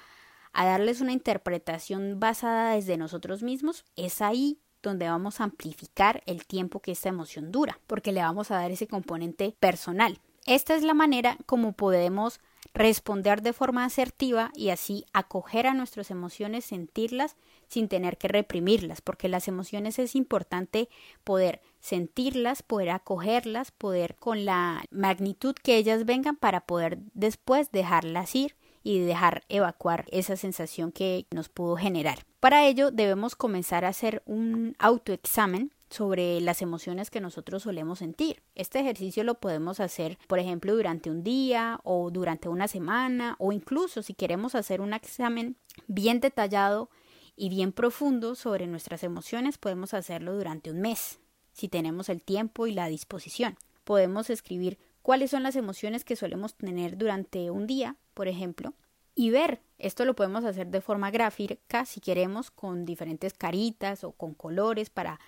a 0.51 0.65
darles 0.65 1.01
una 1.01 1.12
interpretación 1.12 2.19
basada 2.19 2.74
desde 2.74 2.98
nosotros 2.98 3.43
mismos, 3.43 3.86
es 3.96 4.22
ahí 4.22 4.60
donde 4.81 5.08
vamos 5.08 5.39
a 5.39 5.43
amplificar 5.43 6.24
el 6.25 6.46
tiempo 6.48 6.79
que 6.79 6.91
esta 6.91 7.10
emoción 7.10 7.51
dura, 7.51 7.79
porque 7.86 8.12
le 8.12 8.22
vamos 8.22 8.50
a 8.50 8.55
dar 8.55 8.72
ese 8.72 8.88
componente 8.88 9.55
personal. 9.60 10.19
Esta 10.48 10.75
es 10.75 10.81
la 10.81 10.96
manera 10.96 11.38
como 11.46 11.74
podemos 11.74 12.39
responder 12.74 13.42
de 13.42 13.54
forma 13.54 13.86
asertiva 13.86 14.51
y 14.56 14.70
así 14.70 15.06
acoger 15.13 15.68
a 15.68 15.74
nuestras 15.74 16.12
emociones, 16.12 16.66
sentirlas 16.66 17.36
sin 17.68 17.88
tener 17.88 18.18
que 18.18 18.28
reprimirlas, 18.28 19.01
porque 19.01 19.30
las 19.30 19.48
emociones 19.48 20.00
es 20.00 20.16
importante 20.16 20.89
poder 21.24 21.62
sentirlas, 21.80 22.63
poder 22.63 22.89
acogerlas, 22.89 23.72
poder 23.72 24.16
con 24.16 24.46
la 24.46 24.84
magnitud 24.92 25.56
que 25.56 25.78
ellas 25.78 26.06
vengan 26.06 26.36
para 26.36 26.62
poder 26.62 27.00
después 27.13 27.72
dejarlas 27.72 28.36
ir 28.36 28.56
y 28.84 29.00
dejar 29.00 29.44
evacuar 29.50 30.06
esa 30.12 30.36
sensación 30.36 30.92
que 30.92 31.28
nos 31.32 31.50
pudo 31.50 31.75
generar. 31.75 32.25
Para 32.39 32.66
ello 32.66 32.92
debemos 32.92 33.36
comenzar 33.36 33.86
a 33.86 33.89
hacer 33.89 34.24
un 34.25 34.75
autoexamen 34.80 35.72
sobre 35.89 36.39
las 36.41 36.62
emociones 36.62 37.10
que 37.10 37.22
nosotros 37.22 37.63
solemos 37.63 38.00
sentir. 38.00 38.41
Este 38.55 38.79
ejercicio 38.79 39.24
lo 39.24 39.36
podemos 39.36 39.79
hacer, 39.79 40.17
por 40.27 40.39
ejemplo, 40.39 40.75
durante 40.75 41.10
un 41.10 41.24
día 41.24 41.79
o 41.84 42.12
durante 42.12 42.50
una 42.50 42.67
semana 42.67 43.36
o 43.39 43.51
incluso 43.51 44.03
si 44.03 44.13
queremos 44.13 44.55
hacer 44.55 44.81
un 44.81 44.93
examen 44.93 45.55
bien 45.88 46.19
detallado 46.19 46.89
y 47.36 47.50
bien 47.50 47.72
profundo 47.72 48.36
sobre 48.36 48.67
nuestras 48.67 49.03
emociones, 49.03 49.58
podemos 49.58 49.93
hacerlo 49.93 50.36
durante 50.36 50.72
un 50.72 50.81
mes, 50.81 51.19
si 51.53 51.69
tenemos 51.69 52.10
el 52.10 52.22
tiempo 52.22 52.67
y 52.67 52.74
la 52.74 52.88
disposición. 52.88 53.58
Podemos 53.86 54.29
escribir 54.29 54.77
cuáles 55.01 55.31
son 55.31 55.43
las 55.43 55.55
emociones 55.55 56.03
que 56.03 56.15
solemos 56.15 56.55
tener 56.55 56.98
durante 56.98 57.50
un 57.50 57.65
día, 57.65 57.96
por 58.13 58.27
ejemplo, 58.27 58.74
y 59.15 59.31
ver. 59.31 59.62
Esto 59.77 60.03
lo 60.03 60.15
podemos 60.15 60.43
hacer 60.43 60.67
de 60.67 60.81
forma 60.81 61.12
gráfica 61.12 61.86
si 61.86 62.01
queremos 62.01 62.51
con 62.51 62.86
diferentes 62.86 63.34
caritas 63.34 64.03
o 64.03 64.12
con 64.12 64.34
colores 64.34 64.89
para 64.89 65.19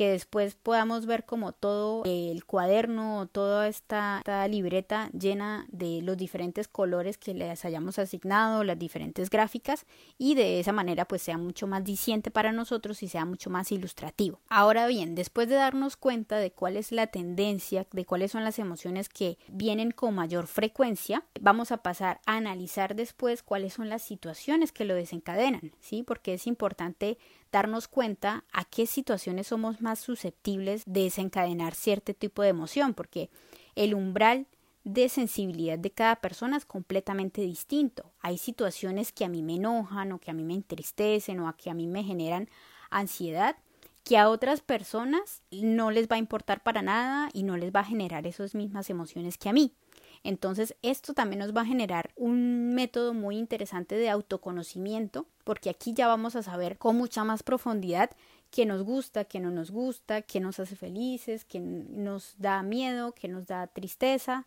que 0.00 0.12
después 0.12 0.54
podamos 0.54 1.04
ver 1.04 1.26
como 1.26 1.52
todo 1.52 2.04
el 2.06 2.46
cuaderno 2.46 3.28
toda 3.30 3.68
esta, 3.68 4.22
libreta 4.48 5.10
llena 5.10 5.66
de 5.68 6.00
los 6.00 6.16
diferentes 6.16 6.68
colores 6.68 7.18
que 7.18 7.34
les 7.34 7.66
hayamos 7.66 7.98
asignado, 7.98 8.64
las 8.64 8.78
diferentes 8.78 9.28
gráficas 9.28 9.84
y 10.16 10.36
de 10.36 10.58
esa 10.58 10.72
manera 10.72 11.04
pues 11.04 11.20
sea 11.20 11.36
mucho 11.36 11.66
más 11.66 11.84
diciente 11.84 12.30
para 12.30 12.50
nosotros 12.50 13.02
y 13.02 13.08
sea 13.08 13.26
mucho 13.26 13.50
más 13.50 13.72
ilustrativo. 13.72 14.40
Ahora 14.48 14.86
bien, 14.86 15.14
después 15.14 15.50
de 15.50 15.56
darnos 15.56 15.98
cuenta 15.98 16.38
de 16.38 16.50
cuál 16.50 16.78
es 16.78 16.92
la 16.92 17.08
tendencia, 17.08 17.86
de 17.92 18.06
cuáles 18.06 18.32
son 18.32 18.42
las 18.42 18.58
emociones 18.58 19.10
que 19.10 19.36
vienen 19.48 19.90
con 19.90 20.14
mayor 20.14 20.46
frecuencia, 20.46 21.26
vamos 21.42 21.72
a 21.72 21.82
pasar 21.82 22.22
a 22.24 22.36
analizar 22.36 22.94
después 22.96 23.42
cuáles 23.42 23.74
son 23.74 23.90
las 23.90 24.00
situaciones 24.00 24.72
que 24.72 24.86
lo 24.86 24.94
desencadenan, 24.94 25.72
¿sí? 25.78 26.02
Porque 26.02 26.32
es 26.32 26.46
importante 26.46 27.18
darnos 27.52 27.88
cuenta 27.88 28.44
a 28.52 28.64
qué 28.64 28.86
situaciones 28.86 29.48
somos 29.48 29.80
más 29.80 29.98
susceptibles 29.98 30.82
de 30.86 31.04
desencadenar 31.04 31.74
cierto 31.74 32.14
tipo 32.14 32.42
de 32.42 32.48
emoción, 32.48 32.94
porque 32.94 33.30
el 33.74 33.94
umbral 33.94 34.46
de 34.84 35.08
sensibilidad 35.08 35.78
de 35.78 35.90
cada 35.90 36.16
persona 36.16 36.56
es 36.56 36.64
completamente 36.64 37.42
distinto. 37.42 38.12
Hay 38.20 38.38
situaciones 38.38 39.12
que 39.12 39.24
a 39.24 39.28
mí 39.28 39.42
me 39.42 39.56
enojan 39.56 40.12
o 40.12 40.18
que 40.18 40.30
a 40.30 40.34
mí 40.34 40.44
me 40.44 40.54
entristecen 40.54 41.40
o 41.40 41.48
a 41.48 41.56
que 41.56 41.70
a 41.70 41.74
mí 41.74 41.86
me 41.86 42.02
generan 42.02 42.48
ansiedad 42.90 43.56
que 44.04 44.16
a 44.18 44.28
otras 44.28 44.60
personas 44.60 45.42
no 45.50 45.90
les 45.90 46.08
va 46.08 46.16
a 46.16 46.18
importar 46.18 46.62
para 46.62 46.82
nada 46.82 47.28
y 47.32 47.42
no 47.42 47.56
les 47.56 47.72
va 47.72 47.80
a 47.80 47.84
generar 47.84 48.26
esas 48.26 48.54
mismas 48.54 48.90
emociones 48.90 49.38
que 49.38 49.48
a 49.48 49.52
mí. 49.52 49.74
Entonces, 50.22 50.74
esto 50.82 51.14
también 51.14 51.38
nos 51.38 51.56
va 51.56 51.62
a 51.62 51.66
generar 51.66 52.10
un 52.14 52.74
método 52.74 53.14
muy 53.14 53.38
interesante 53.38 53.94
de 53.94 54.10
autoconocimiento, 54.10 55.26
porque 55.44 55.70
aquí 55.70 55.94
ya 55.94 56.08
vamos 56.08 56.36
a 56.36 56.42
saber 56.42 56.76
con 56.76 56.96
mucha 56.96 57.24
más 57.24 57.42
profundidad 57.42 58.10
qué 58.50 58.66
nos 58.66 58.82
gusta, 58.82 59.24
qué 59.24 59.40
no 59.40 59.50
nos 59.50 59.70
gusta, 59.70 60.22
qué 60.22 60.40
nos 60.40 60.60
hace 60.60 60.76
felices, 60.76 61.44
qué 61.44 61.60
nos 61.60 62.34
da 62.38 62.62
miedo, 62.62 63.12
qué 63.12 63.28
nos 63.28 63.46
da 63.46 63.66
tristeza. 63.66 64.46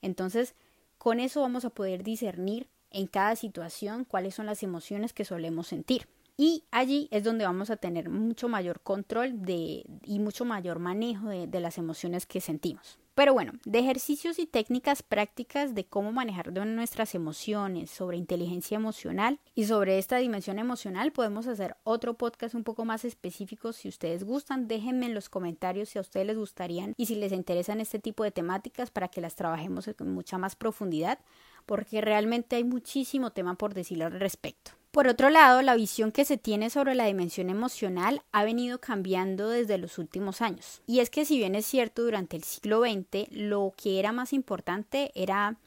Entonces, 0.00 0.54
con 0.96 1.20
eso 1.20 1.42
vamos 1.42 1.64
a 1.64 1.70
poder 1.70 2.02
discernir 2.02 2.66
en 2.90 3.06
cada 3.06 3.36
situación 3.36 4.04
cuáles 4.04 4.34
son 4.34 4.46
las 4.46 4.62
emociones 4.62 5.12
que 5.12 5.24
solemos 5.24 5.66
sentir. 5.66 6.08
Y 6.38 6.64
allí 6.70 7.08
es 7.10 7.24
donde 7.24 7.44
vamos 7.44 7.68
a 7.68 7.76
tener 7.76 8.08
mucho 8.08 8.48
mayor 8.48 8.80
control 8.80 9.42
de, 9.42 9.84
y 10.04 10.18
mucho 10.20 10.46
mayor 10.46 10.78
manejo 10.78 11.28
de 11.28 11.60
las 11.60 11.76
emociones 11.76 12.24
que 12.24 12.40
sentimos. 12.40 12.98
Pero 13.20 13.34
bueno, 13.34 13.52
de 13.66 13.80
ejercicios 13.80 14.38
y 14.38 14.46
técnicas 14.46 15.02
prácticas 15.02 15.74
de 15.74 15.84
cómo 15.84 16.10
manejar 16.10 16.54
nuestras 16.64 17.14
emociones, 17.14 17.90
sobre 17.90 18.16
inteligencia 18.16 18.76
emocional 18.76 19.40
y 19.54 19.66
sobre 19.66 19.98
esta 19.98 20.16
dimensión 20.16 20.58
emocional, 20.58 21.12
podemos 21.12 21.46
hacer 21.46 21.76
otro 21.84 22.14
podcast 22.14 22.54
un 22.54 22.64
poco 22.64 22.86
más 22.86 23.04
específico. 23.04 23.74
Si 23.74 23.88
ustedes 23.90 24.24
gustan, 24.24 24.68
déjenme 24.68 25.04
en 25.04 25.12
los 25.12 25.28
comentarios 25.28 25.90
si 25.90 25.98
a 25.98 26.00
ustedes 26.00 26.28
les 26.28 26.38
gustarían 26.38 26.94
y 26.96 27.04
si 27.04 27.14
les 27.14 27.32
interesan 27.32 27.82
este 27.82 27.98
tipo 27.98 28.24
de 28.24 28.30
temáticas 28.30 28.90
para 28.90 29.08
que 29.08 29.20
las 29.20 29.34
trabajemos 29.34 29.90
con 29.98 30.14
mucha 30.14 30.38
más 30.38 30.56
profundidad, 30.56 31.18
porque 31.66 32.00
realmente 32.00 32.56
hay 32.56 32.64
muchísimo 32.64 33.32
tema 33.32 33.54
por 33.54 33.74
decir 33.74 34.02
al 34.02 34.18
respecto. 34.18 34.79
Por 34.90 35.06
otro 35.06 35.30
lado, 35.30 35.62
la 35.62 35.76
visión 35.76 36.10
que 36.10 36.24
se 36.24 36.36
tiene 36.36 36.68
sobre 36.68 36.96
la 36.96 37.06
dimensión 37.06 37.48
emocional 37.48 38.22
ha 38.32 38.42
venido 38.42 38.80
cambiando 38.80 39.48
desde 39.48 39.78
los 39.78 39.98
últimos 39.98 40.42
años. 40.42 40.82
Y 40.84 40.98
es 40.98 41.10
que 41.10 41.24
si 41.24 41.38
bien 41.38 41.54
es 41.54 41.64
cierto, 41.64 42.02
durante 42.02 42.36
el 42.36 42.42
siglo 42.42 42.80
XX 42.80 43.28
lo 43.30 43.72
que 43.76 44.00
era 44.00 44.10
más 44.10 44.32
importante 44.32 45.12
era 45.14 45.58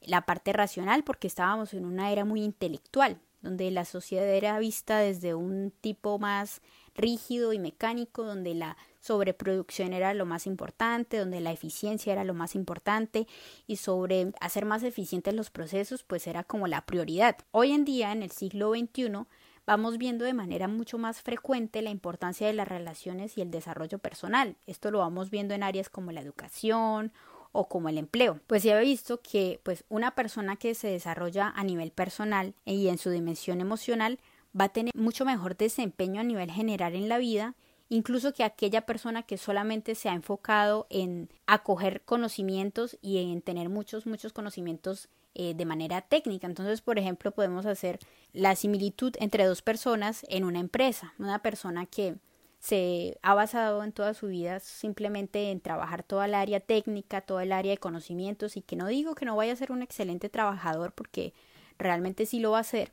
la 0.00 0.26
parte 0.26 0.52
racional 0.52 1.04
porque 1.04 1.28
estábamos 1.28 1.74
en 1.74 1.84
una 1.84 2.10
era 2.10 2.24
muy 2.24 2.42
intelectual, 2.42 3.20
donde 3.40 3.70
la 3.70 3.84
sociedad 3.84 4.28
era 4.28 4.58
vista 4.58 4.98
desde 4.98 5.34
un 5.34 5.72
tipo 5.80 6.18
más 6.18 6.60
rígido 6.96 7.52
y 7.52 7.60
mecánico, 7.60 8.24
donde 8.24 8.54
la 8.54 8.76
sobreproducción 9.02 9.92
era 9.92 10.14
lo 10.14 10.24
más 10.24 10.46
importante, 10.46 11.18
donde 11.18 11.40
la 11.40 11.52
eficiencia 11.52 12.12
era 12.12 12.24
lo 12.24 12.34
más 12.34 12.54
importante 12.54 13.26
y 13.66 13.76
sobre 13.76 14.32
hacer 14.40 14.64
más 14.64 14.84
eficientes 14.84 15.34
los 15.34 15.50
procesos, 15.50 16.04
pues 16.04 16.26
era 16.26 16.44
como 16.44 16.68
la 16.68 16.86
prioridad. 16.86 17.36
Hoy 17.50 17.72
en 17.72 17.84
día, 17.84 18.12
en 18.12 18.22
el 18.22 18.30
siglo 18.30 18.70
XXI, 18.70 19.26
vamos 19.66 19.98
viendo 19.98 20.24
de 20.24 20.34
manera 20.34 20.68
mucho 20.68 20.98
más 20.98 21.20
frecuente 21.20 21.82
la 21.82 21.90
importancia 21.90 22.46
de 22.46 22.52
las 22.52 22.68
relaciones 22.68 23.36
y 23.36 23.42
el 23.42 23.50
desarrollo 23.50 23.98
personal. 23.98 24.56
Esto 24.66 24.90
lo 24.92 25.00
vamos 25.00 25.30
viendo 25.30 25.52
en 25.52 25.64
áreas 25.64 25.90
como 25.90 26.12
la 26.12 26.20
educación 26.20 27.12
o 27.50 27.68
como 27.68 27.88
el 27.88 27.98
empleo. 27.98 28.40
Pues 28.46 28.62
ya 28.62 28.80
he 28.80 28.84
visto 28.84 29.20
que 29.20 29.60
pues 29.64 29.84
una 29.88 30.14
persona 30.14 30.56
que 30.56 30.74
se 30.74 30.88
desarrolla 30.88 31.52
a 31.56 31.64
nivel 31.64 31.90
personal 31.90 32.54
y 32.64 32.86
en 32.86 32.98
su 32.98 33.10
dimensión 33.10 33.60
emocional 33.60 34.20
va 34.58 34.66
a 34.66 34.72
tener 34.72 34.94
mucho 34.94 35.24
mejor 35.24 35.56
desempeño 35.56 36.20
a 36.20 36.24
nivel 36.24 36.52
general 36.52 36.94
en 36.94 37.08
la 37.08 37.18
vida 37.18 37.56
incluso 37.92 38.32
que 38.32 38.42
aquella 38.42 38.86
persona 38.86 39.22
que 39.22 39.36
solamente 39.36 39.94
se 39.94 40.08
ha 40.08 40.14
enfocado 40.14 40.86
en 40.88 41.28
acoger 41.46 42.00
conocimientos 42.06 42.96
y 43.02 43.18
en 43.18 43.42
tener 43.42 43.68
muchos, 43.68 44.06
muchos 44.06 44.32
conocimientos 44.32 45.10
eh, 45.34 45.52
de 45.52 45.66
manera 45.66 46.00
técnica. 46.00 46.46
Entonces, 46.46 46.80
por 46.80 46.98
ejemplo, 46.98 47.32
podemos 47.32 47.66
hacer 47.66 47.98
la 48.32 48.56
similitud 48.56 49.14
entre 49.20 49.44
dos 49.44 49.60
personas 49.60 50.24
en 50.30 50.44
una 50.44 50.58
empresa. 50.58 51.12
Una 51.18 51.40
persona 51.42 51.84
que 51.84 52.16
se 52.60 53.18
ha 53.20 53.34
basado 53.34 53.84
en 53.84 53.92
toda 53.92 54.14
su 54.14 54.28
vida 54.28 54.58
simplemente 54.60 55.50
en 55.50 55.60
trabajar 55.60 56.02
toda 56.02 56.24
el 56.24 56.34
área 56.34 56.60
técnica, 56.60 57.20
toda 57.20 57.42
el 57.42 57.52
área 57.52 57.72
de 57.72 57.78
conocimientos 57.78 58.56
y 58.56 58.62
que 58.62 58.74
no 58.76 58.86
digo 58.86 59.14
que 59.14 59.26
no 59.26 59.36
vaya 59.36 59.52
a 59.52 59.56
ser 59.56 59.70
un 59.70 59.82
excelente 59.82 60.30
trabajador 60.30 60.92
porque 60.94 61.34
realmente 61.76 62.24
sí 62.24 62.40
lo 62.40 62.52
va 62.52 62.60
a 62.60 62.64
ser, 62.64 62.92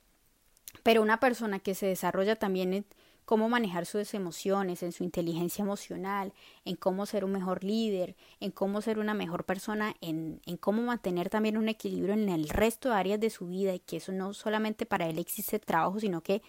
pero 0.83 1.01
una 1.01 1.21
persona 1.21 1.59
que 1.59 1.73
se 1.73 1.85
desarrolla 1.85 2.35
también 2.35 2.73
en 2.73 2.85
cómo 3.29 3.47
manejar 3.47 3.85
sus 3.85 4.15
emociones, 4.15 4.81
en 4.81 4.91
su 4.91 5.03
inteligencia 5.03 5.61
emocional, 5.61 6.33
en 6.65 6.75
cómo 6.75 7.05
ser 7.05 7.23
un 7.23 7.31
mejor 7.31 7.63
líder, 7.63 8.15
en 8.39 8.49
cómo 8.49 8.81
ser 8.81 8.97
una 8.97 9.13
mejor 9.13 9.43
persona, 9.43 9.93
en, 10.01 10.41
en 10.47 10.57
cómo 10.57 10.81
mantener 10.81 11.29
también 11.29 11.55
un 11.55 11.69
equilibrio 11.69 12.15
en 12.15 12.27
el 12.27 12.49
resto 12.49 12.89
de 12.89 12.95
áreas 12.95 13.19
de 13.19 13.29
su 13.29 13.45
vida 13.45 13.75
y 13.75 13.81
que 13.81 13.97
eso 13.97 14.11
no 14.13 14.33
solamente 14.33 14.87
para 14.87 15.07
él 15.07 15.19
existe 15.19 15.59
trabajo, 15.59 15.99
sino 15.99 16.21
que 16.21 16.41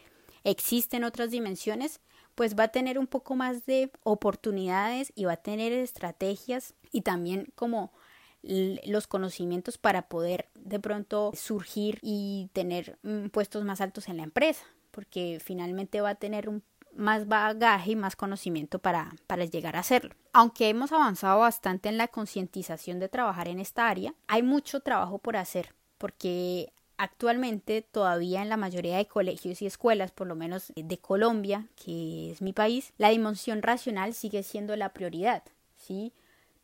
existen 0.42 1.04
otras 1.04 1.30
dimensiones, 1.30 2.00
pues 2.34 2.58
va 2.58 2.64
a 2.64 2.68
tener 2.68 2.98
un 2.98 3.06
poco 3.06 3.36
más 3.36 3.66
de 3.66 3.90
oportunidades 4.02 5.12
y 5.14 5.26
va 5.26 5.34
a 5.34 5.42
tener 5.42 5.74
estrategias 5.74 6.72
y 6.92 7.02
también 7.02 7.52
como 7.56 7.92
los 8.40 9.06
conocimientos 9.06 9.76
para 9.76 10.08
poder 10.08 10.48
de 10.54 10.80
pronto 10.80 11.32
surgir 11.34 11.98
y 12.00 12.48
tener 12.54 12.98
mm, 13.02 13.26
puestos 13.26 13.66
más 13.66 13.82
altos 13.82 14.08
en 14.08 14.16
la 14.16 14.22
empresa, 14.22 14.64
porque 14.92 15.42
finalmente 15.44 16.00
va 16.00 16.08
a 16.08 16.14
tener 16.14 16.48
un 16.48 16.62
más 16.94 17.28
bagaje 17.28 17.92
y 17.92 17.96
más 17.96 18.16
conocimiento 18.16 18.78
para, 18.78 19.14
para 19.26 19.44
llegar 19.44 19.76
a 19.76 19.80
hacerlo. 19.80 20.14
Aunque 20.32 20.68
hemos 20.68 20.92
avanzado 20.92 21.40
bastante 21.40 21.88
en 21.88 21.98
la 21.98 22.08
concientización 22.08 22.98
de 22.98 23.08
trabajar 23.08 23.48
en 23.48 23.60
esta 23.60 23.88
área, 23.88 24.14
hay 24.26 24.42
mucho 24.42 24.80
trabajo 24.80 25.18
por 25.18 25.36
hacer, 25.36 25.74
porque 25.98 26.72
actualmente 26.96 27.80
todavía 27.82 28.42
en 28.42 28.50
la 28.50 28.56
mayoría 28.56 28.98
de 28.98 29.06
colegios 29.06 29.62
y 29.62 29.66
escuelas, 29.66 30.12
por 30.12 30.26
lo 30.26 30.34
menos 30.34 30.72
de 30.76 30.98
Colombia, 30.98 31.66
que 31.74 32.30
es 32.30 32.42
mi 32.42 32.52
país, 32.52 32.92
la 32.98 33.08
dimensión 33.08 33.62
racional 33.62 34.12
sigue 34.12 34.42
siendo 34.42 34.76
la 34.76 34.92
prioridad, 34.92 35.42
¿sí? 35.76 36.12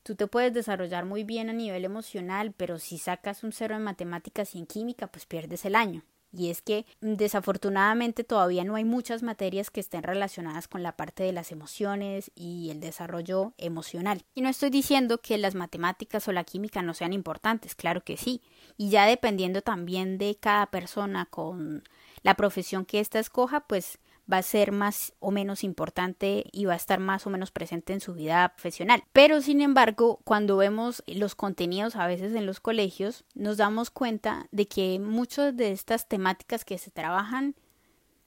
Tú 0.02 0.14
te 0.14 0.26
puedes 0.26 0.52
desarrollar 0.52 1.04
muy 1.04 1.25
bien 1.25 1.50
a 1.50 1.52
nivel 1.52 1.85
emocional, 1.85 2.52
pero 2.56 2.78
si 2.78 2.99
sacas 2.99 3.42
un 3.42 3.52
cero 3.52 3.75
en 3.75 3.83
matemáticas 3.83 4.54
y 4.54 4.59
en 4.59 4.66
química, 4.66 5.06
pues 5.09 5.26
pierdes 5.26 5.64
el 5.64 5.75
año. 5.75 6.04
Y 6.37 6.50
es 6.50 6.62
que 6.62 6.85
mm, 7.00 7.14
desafortunadamente 7.14 8.25
todavía 8.25 8.64
no 8.64 8.75
hay 8.76 8.85
muchas 8.85 9.23
materias 9.23 9.71
que 9.71 9.81
estén 9.81 10.02
relacionadas 10.02 10.69
con 10.69 10.83
la 10.83 10.97
parte 10.97 11.23
de 11.23 11.33
las 11.33 11.52
emociones 11.52 12.31
y 12.35 12.71
el 12.71 12.81
desarrollo 12.81 13.55
emocional. 13.59 14.25
Y 14.35 14.43
no 14.43 14.49
estoy 14.49 14.71
diciendo 14.71 15.19
que 15.19 15.38
las 15.38 15.55
matemáticas 15.55 16.28
o 16.28 16.33
la 16.33 16.45
química 16.45 16.83
no 16.83 16.95
sean 16.95 17.12
importantes, 17.12 17.75
claro 17.75 18.02
que 18.05 18.16
sí. 18.16 18.43
Y 18.76 18.90
ya 18.90 19.07
dependiendo 19.07 19.62
también 19.62 20.19
de 20.19 20.37
cada 20.38 20.66
persona 20.66 21.26
con 21.26 21.83
la 22.23 22.35
profesión 22.35 22.85
que 22.85 23.00
ésta 23.00 23.19
escoja, 23.19 23.61
pues 23.61 23.99
va 24.30 24.38
a 24.38 24.42
ser 24.42 24.73
más 24.73 25.14
o 25.21 25.30
menos 25.30 25.64
importante 25.64 26.45
y 26.52 26.64
va 26.64 26.73
a 26.75 26.76
estar 26.76 27.00
más 27.00 27.26
o 27.26 27.30
menos 27.30 27.50
presente 27.50 27.92
en 27.92 28.00
su 28.00 28.14
vida 28.14 28.49
profesional. 28.54 29.02
Pero 29.12 29.40
sin 29.40 29.61
embargo, 29.61 30.21
cuando 30.25 30.56
vemos 30.56 31.02
los 31.06 31.35
contenidos 31.35 31.97
a 31.97 32.06
veces 32.06 32.35
en 32.35 32.47
los 32.47 32.61
colegios, 32.61 33.25
nos 33.35 33.56
damos 33.56 33.90
cuenta 33.90 34.49
de 34.50 34.66
que 34.66 34.99
muchas 34.99 35.56
de 35.56 35.73
estas 35.73 36.09
temáticas 36.09 36.64
que 36.64 36.78
se 36.78 36.90
trabajan 36.90 37.54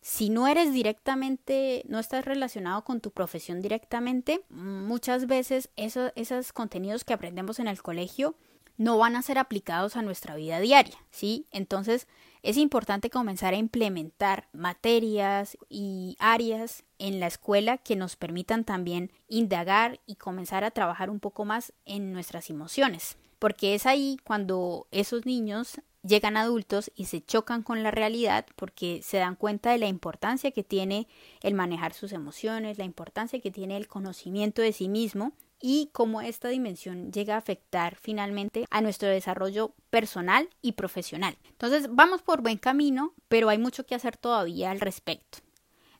si 0.01 0.29
no 0.29 0.47
eres 0.47 0.73
directamente, 0.73 1.83
no 1.87 1.99
estás 1.99 2.23
relacionado 2.23 2.83
con 2.83 3.01
tu 3.01 3.11
profesión 3.11 3.61
directamente, 3.61 4.41
muchas 4.49 5.27
veces 5.27 5.69
esos 5.75 6.53
contenidos 6.53 7.03
que 7.03 7.13
aprendemos 7.13 7.59
en 7.59 7.67
el 7.67 7.81
colegio 7.81 8.35
no 8.79 8.97
van 8.97 9.17
a 9.17 9.21
ser 9.21 9.37
aplicados 9.37 9.97
a 9.97 10.01
nuestra 10.01 10.35
vida 10.35 10.61
diaria, 10.61 10.95
¿sí? 11.11 11.45
Entonces 11.51 12.07
es 12.43 12.55
importante 12.55 13.09
comenzar 13.09 13.53
a 13.53 13.57
implementar 13.57 14.47
materias 14.53 15.57
y 15.67 16.15
áreas 16.17 16.85
en 16.97 17.19
la 17.19 17.27
escuela 17.27 17.77
que 17.77 17.97
nos 17.97 18.15
permitan 18.15 18.63
también 18.63 19.11
indagar 19.27 19.99
y 20.05 20.15
comenzar 20.15 20.63
a 20.63 20.71
trabajar 20.71 21.09
un 21.09 21.19
poco 21.19 21.43
más 21.43 21.73
en 21.85 22.13
nuestras 22.13 22.49
emociones, 22.49 23.17
porque 23.37 23.75
es 23.75 23.85
ahí 23.85 24.17
cuando 24.23 24.87
esos 24.91 25.25
niños 25.25 25.81
llegan 26.01 26.37
adultos 26.37 26.89
y 26.95 27.05
se 27.05 27.21
chocan 27.21 27.63
con 27.63 27.83
la 27.83 27.91
realidad 27.91 28.45
porque 28.55 29.01
se 29.03 29.17
dan 29.17 29.35
cuenta 29.35 29.71
de 29.71 29.77
la 29.77 29.87
importancia 29.87 30.51
que 30.51 30.63
tiene 30.63 31.09
el 31.41 31.53
manejar 31.53 31.93
sus 31.93 32.13
emociones, 32.13 32.77
la 32.77 32.85
importancia 32.85 33.41
que 33.41 33.51
tiene 33.51 33.75
el 33.75 33.89
conocimiento 33.89 34.61
de 34.61 34.71
sí 34.71 34.87
mismo 34.87 35.33
y 35.61 35.89
cómo 35.91 36.21
esta 36.21 36.47
dimensión 36.49 37.11
llega 37.11 37.35
a 37.35 37.39
afectar 37.39 37.95
finalmente 37.95 38.65
a 38.69 38.81
nuestro 38.81 39.09
desarrollo 39.09 39.73
personal 39.89 40.49
y 40.61 40.73
profesional. 40.73 41.37
Entonces 41.49 41.87
vamos 41.89 42.21
por 42.21 42.41
buen 42.41 42.57
camino, 42.57 43.13
pero 43.27 43.49
hay 43.49 43.57
mucho 43.57 43.85
que 43.85 43.95
hacer 43.95 44.17
todavía 44.17 44.71
al 44.71 44.79
respecto. 44.79 45.39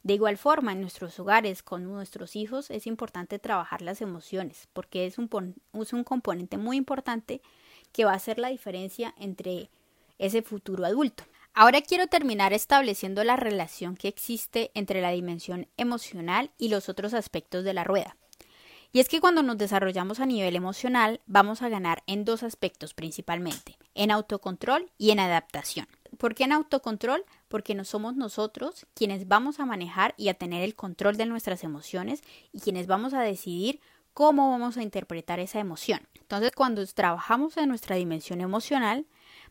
De 0.01 0.13
igual 0.13 0.37
forma, 0.37 0.71
en 0.71 0.81
nuestros 0.81 1.19
hogares, 1.19 1.61
con 1.61 1.83
nuestros 1.83 2.35
hijos, 2.37 2.71
es 2.71 2.87
importante 2.87 3.37
trabajar 3.37 3.81
las 3.81 4.01
emociones, 4.01 4.69
porque 4.71 5.05
es 5.05 5.17
un, 5.17 5.55
es 5.73 5.93
un 5.93 6.03
componente 6.05 6.57
muy 6.57 6.77
importante 6.77 7.41
que 7.91 8.05
va 8.05 8.13
a 8.13 8.15
hacer 8.15 8.39
la 8.39 8.47
diferencia 8.47 9.13
entre 9.17 9.69
ese 10.17 10.41
futuro 10.41 10.85
adulto. 10.85 11.25
Ahora 11.53 11.81
quiero 11.81 12.07
terminar 12.07 12.53
estableciendo 12.53 13.23
la 13.25 13.35
relación 13.35 13.97
que 13.97 14.07
existe 14.07 14.71
entre 14.73 15.01
la 15.01 15.11
dimensión 15.11 15.67
emocional 15.75 16.51
y 16.57 16.69
los 16.69 16.87
otros 16.87 17.13
aspectos 17.13 17.65
de 17.65 17.73
la 17.73 17.83
rueda. 17.83 18.15
Y 18.91 18.99
es 18.99 19.07
que 19.07 19.21
cuando 19.21 19.43
nos 19.43 19.57
desarrollamos 19.57 20.19
a 20.19 20.25
nivel 20.25 20.55
emocional 20.55 21.21
vamos 21.27 21.61
a 21.61 21.69
ganar 21.69 22.01
en 22.07 22.25
dos 22.25 22.41
aspectos 22.41 22.95
principalmente, 22.95 23.77
en 23.93 24.09
autocontrol 24.09 24.91
y 24.97 25.11
en 25.11 25.19
adaptación. 25.19 25.87
¿Por 26.17 26.33
qué 26.33 26.45
en 26.45 26.53
autocontrol? 26.53 27.23
Porque 27.49 27.75
no 27.75 27.85
somos 27.85 28.15
nosotros 28.15 28.87
quienes 28.95 29.27
vamos 29.27 29.59
a 29.59 29.65
manejar 29.65 30.15
y 30.17 30.29
a 30.29 30.33
tener 30.33 30.63
el 30.63 30.75
control 30.75 31.17
de 31.17 31.27
nuestras 31.27 31.63
emociones 31.63 32.23
y 32.51 32.61
quienes 32.61 32.87
vamos 32.87 33.13
a 33.13 33.21
decidir 33.21 33.79
cómo 34.13 34.49
vamos 34.49 34.75
a 34.77 34.83
interpretar 34.83 35.39
esa 35.39 35.59
emoción. 35.59 36.01
Entonces, 36.19 36.51
cuando 36.55 36.85
trabajamos 36.87 37.57
en 37.57 37.69
nuestra 37.69 37.95
dimensión 37.95 38.41
emocional, 38.41 39.05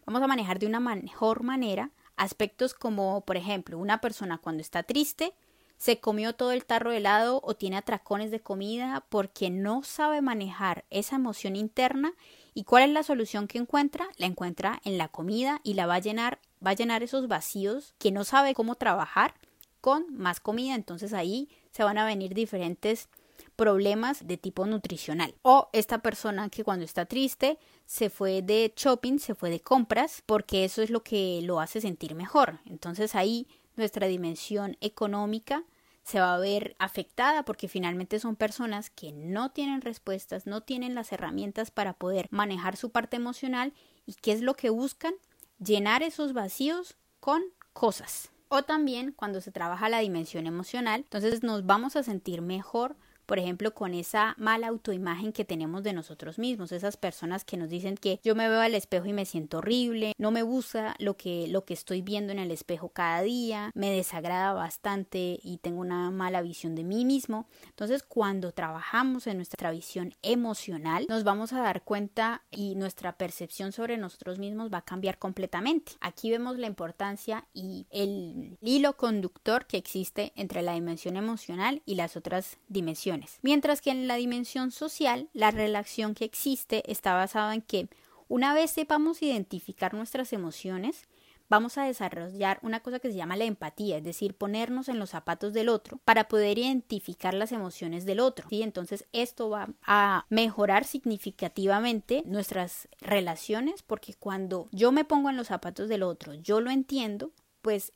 vamos 0.05 0.21
a 0.21 0.27
manejar 0.27 0.59
de 0.59 0.67
una 0.67 0.81
mejor 0.81 1.45
manera 1.45 1.93
aspectos 2.17 2.75
como, 2.75 3.21
por 3.21 3.37
ejemplo, 3.37 3.79
una 3.79 4.01
persona 4.01 4.39
cuando 4.39 4.63
está 4.63 4.83
triste 4.83 5.33
se 5.79 6.01
comió 6.01 6.35
todo 6.35 6.53
el 6.53 6.65
tarro 6.65 6.91
de 6.91 6.99
helado 6.99 7.41
o 7.43 7.55
tiene 7.55 7.77
atracones 7.77 8.31
de 8.31 8.41
comida 8.41 9.05
porque 9.09 9.49
no 9.49 9.83
sabe 9.83 10.21
manejar 10.21 10.85
esa 10.91 11.17
emoción 11.17 11.57
interna 11.57 12.13
y 12.53 12.65
cuál 12.65 12.83
es 12.83 12.91
la 12.91 13.03
solución 13.03 13.49
que 13.49 13.59
encuentra 13.59 14.09
la 14.17 14.27
encuentra 14.27 14.81
en 14.85 14.99
la 14.99 15.09
comida 15.09 15.61
y 15.63 15.75
la 15.75 15.87
va 15.87 15.95
a 15.95 16.01
llenar 16.01 16.41
va 16.65 16.73
a 16.73 16.75
llenar 16.75 17.03
esos 17.03 17.29
vacíos 17.29 17.95
que 17.99 18.11
no 18.11 18.25
sabe 18.25 18.55
cómo 18.55 18.75
trabajar 18.75 19.35
con 19.81 20.13
más 20.17 20.41
comida. 20.41 20.75
Entonces 20.75 21.13
ahí 21.13 21.49
se 21.71 21.85
van 21.85 21.99
a 21.99 22.07
venir 22.07 22.35
diferentes 22.35 23.09
problemas 23.57 24.27
de 24.27 24.37
tipo 24.37 24.67
nutricional. 24.67 25.35
O 25.43 25.69
esta 25.73 25.99
persona 25.99 26.49
que 26.49 26.65
cuando 26.65 26.85
está 26.85 27.07
triste 27.07 27.59
se 27.87 28.11
fue 28.11 28.43
de 28.43 28.73
shopping 28.77 29.19
se 29.19 29.35
fue 29.35 29.51
de 29.51 29.61
compras 29.61 30.23
porque 30.27 30.65
eso 30.65 30.83
es 30.83 30.91
lo 30.91 31.03
que 31.03 31.41
lo 31.43 31.61
hace 31.61 31.81
sentir 31.81 32.15
mejor. 32.15 32.61
Entonces 32.67 33.15
ahí 33.15 33.47
nuestra 33.79 34.07
dimensión 34.07 34.77
económica 34.81 35.65
se 36.03 36.21
va 36.21 36.35
a 36.35 36.39
ver 36.39 36.75
afectada 36.79 37.45
porque 37.45 37.69
finalmente 37.69 38.19
son 38.19 38.35
personas 38.35 38.89
que 38.89 39.13
no 39.13 39.51
tienen 39.51 39.83
respuestas, 39.83 40.47
no 40.47 40.63
tienen 40.63 40.95
las 40.95 41.13
herramientas 41.13 41.71
para 41.71 41.93
poder 41.93 42.29
manejar 42.31 42.77
su 42.77 42.91
parte 42.91 43.17
emocional 43.17 43.75
y 44.07 44.15
qué 44.15 44.33
es 44.33 44.41
lo 44.41 44.55
que 44.55 44.71
buscan, 44.71 45.15
llenar 45.59 46.03
esos 46.03 46.33
vacíos 46.33 46.97
con 47.21 47.43
cosas. 47.75 48.31
O 48.49 48.63
también 48.63 49.13
cuando 49.13 49.43
se 49.43 49.53
trabaja 49.53 49.91
la 49.91 49.99
dimensión 49.99 50.47
emocional, 50.47 51.01
entonces 51.01 51.43
nos 51.43 51.67
vamos 51.67 51.95
a 51.97 52.03
sentir 52.03 52.41
mejor 52.41 52.97
por 53.29 53.39
ejemplo, 53.39 53.75
con 53.75 53.93
esa 53.93 54.35
mala 54.39 54.69
autoimagen 54.69 55.35
que 55.35 55.45
tenemos 55.45 55.83
de 55.83 55.93
nosotros 55.93 56.39
mismos, 56.39 56.73
esas 56.73 56.97
personas 56.97 57.45
que 57.45 57.59
nos 57.59 57.69
dicen 57.69 57.99
que 57.99 58.19
yo 58.25 58.35
me 58.35 58.49
veo 58.49 58.63
al 58.63 58.75
espejo 58.75 59.05
y 59.05 59.13
me 59.13 59.27
siento 59.27 59.59
horrible, 59.59 60.15
no 60.17 60.31
me 60.31 60.41
gusta 60.41 60.97
lo 60.99 61.19
que, 61.19 61.47
lo 61.47 61.67
que 61.67 61.75
estoy 61.75 62.01
viendo 62.01 62.33
en 62.33 62.39
el 62.39 62.51
espejo 62.51 62.89
cada 62.89 63.21
día, 63.21 63.71
me 63.75 63.91
desagrada 63.91 64.55
bastante 64.55 65.39
y 65.43 65.59
tengo 65.59 65.83
una 65.83 66.11
mala 66.11 66.41
visión 66.41 66.75
de 66.75 66.85
mí 66.85 67.05
mismo. 67.05 67.47
Entonces, 67.67 68.03
cuando 68.03 68.53
trabajamos 68.53 69.27
en 69.27 69.37
nuestra 69.37 69.73
visión 69.73 70.15
emocional, 70.23 71.05
nos 71.11 71.23
vamos 71.23 71.53
a 71.53 71.61
dar 71.61 71.83
cuenta 71.83 72.45
y 72.51 72.77
nuestra 72.77 73.19
percepción 73.19 73.73
sobre 73.73 73.99
nosotros 73.99 74.39
mismos 74.39 74.73
va 74.73 74.79
a 74.79 74.85
cambiar 74.87 75.19
completamente. 75.19 75.93
Aquí 76.01 76.31
vemos 76.31 76.57
la 76.59 76.67
importancia 76.67 77.47
y 77.53 77.87
el 77.91 78.57
hilo 78.63 78.97
conductor 78.97 79.67
que 79.67 79.77
existe 79.77 80.33
entre 80.35 80.63
la 80.63 80.73
dimensión 80.73 81.19
emocional 81.19 81.83
y 81.85 81.97
las 81.97 82.17
otras 82.17 82.57
dimensiones 82.69 83.18
Mientras 83.43 83.81
que 83.81 83.91
en 83.91 84.09
la 84.09 84.17
dimensión 84.17 84.71
social, 84.71 85.29
la 85.33 85.51
relación 85.51 86.15
que 86.15 86.25
existe 86.25 86.91
está 86.91 87.15
basada 87.15 87.55
en 87.55 87.63
que 87.63 87.89
una 88.29 88.53
vez 88.55 88.71
sepamos 88.71 89.23
identificar 89.23 89.95
nuestras 89.95 90.33
emociones, 90.33 91.05
vamos 91.49 91.79
a 91.79 91.85
desarrollar 91.85 92.59
una 92.63 92.81
cosa 92.81 92.99
que 92.99 93.11
se 93.11 93.17
llama 93.17 93.37
la 93.37 93.45
empatía, 93.45 93.99
es 93.99 94.05
decir, 94.05 94.35
ponernos 94.35 94.89
en 94.89 94.99
los 94.99 95.11
zapatos 95.11 95.53
del 95.53 95.69
otro 95.69 95.99
para 96.05 96.29
poder 96.29 96.59
identificar 96.59 97.35
las 97.35 97.53
emociones 97.53 98.05
del 98.05 98.21
otro. 98.21 98.49
¿sí? 98.49 98.63
Entonces 98.63 99.07
esto 99.13 99.51
va 99.51 99.71
a 99.83 100.27
mejorar 100.29 100.85
significativamente 100.85 102.23
nuestras 102.27 102.89
relaciones 103.01 103.83
porque 103.83 104.15
cuando 104.15 104.69
yo 104.73 104.93
me 104.93 105.05
pongo 105.05 105.31
en 105.31 105.37
los 105.37 105.49
zapatos 105.49 105.89
del 105.89 106.03
otro, 106.03 106.35
yo 106.35 106.61
lo 106.61 106.71
entiendo, 106.71 107.33
pues 107.63 107.93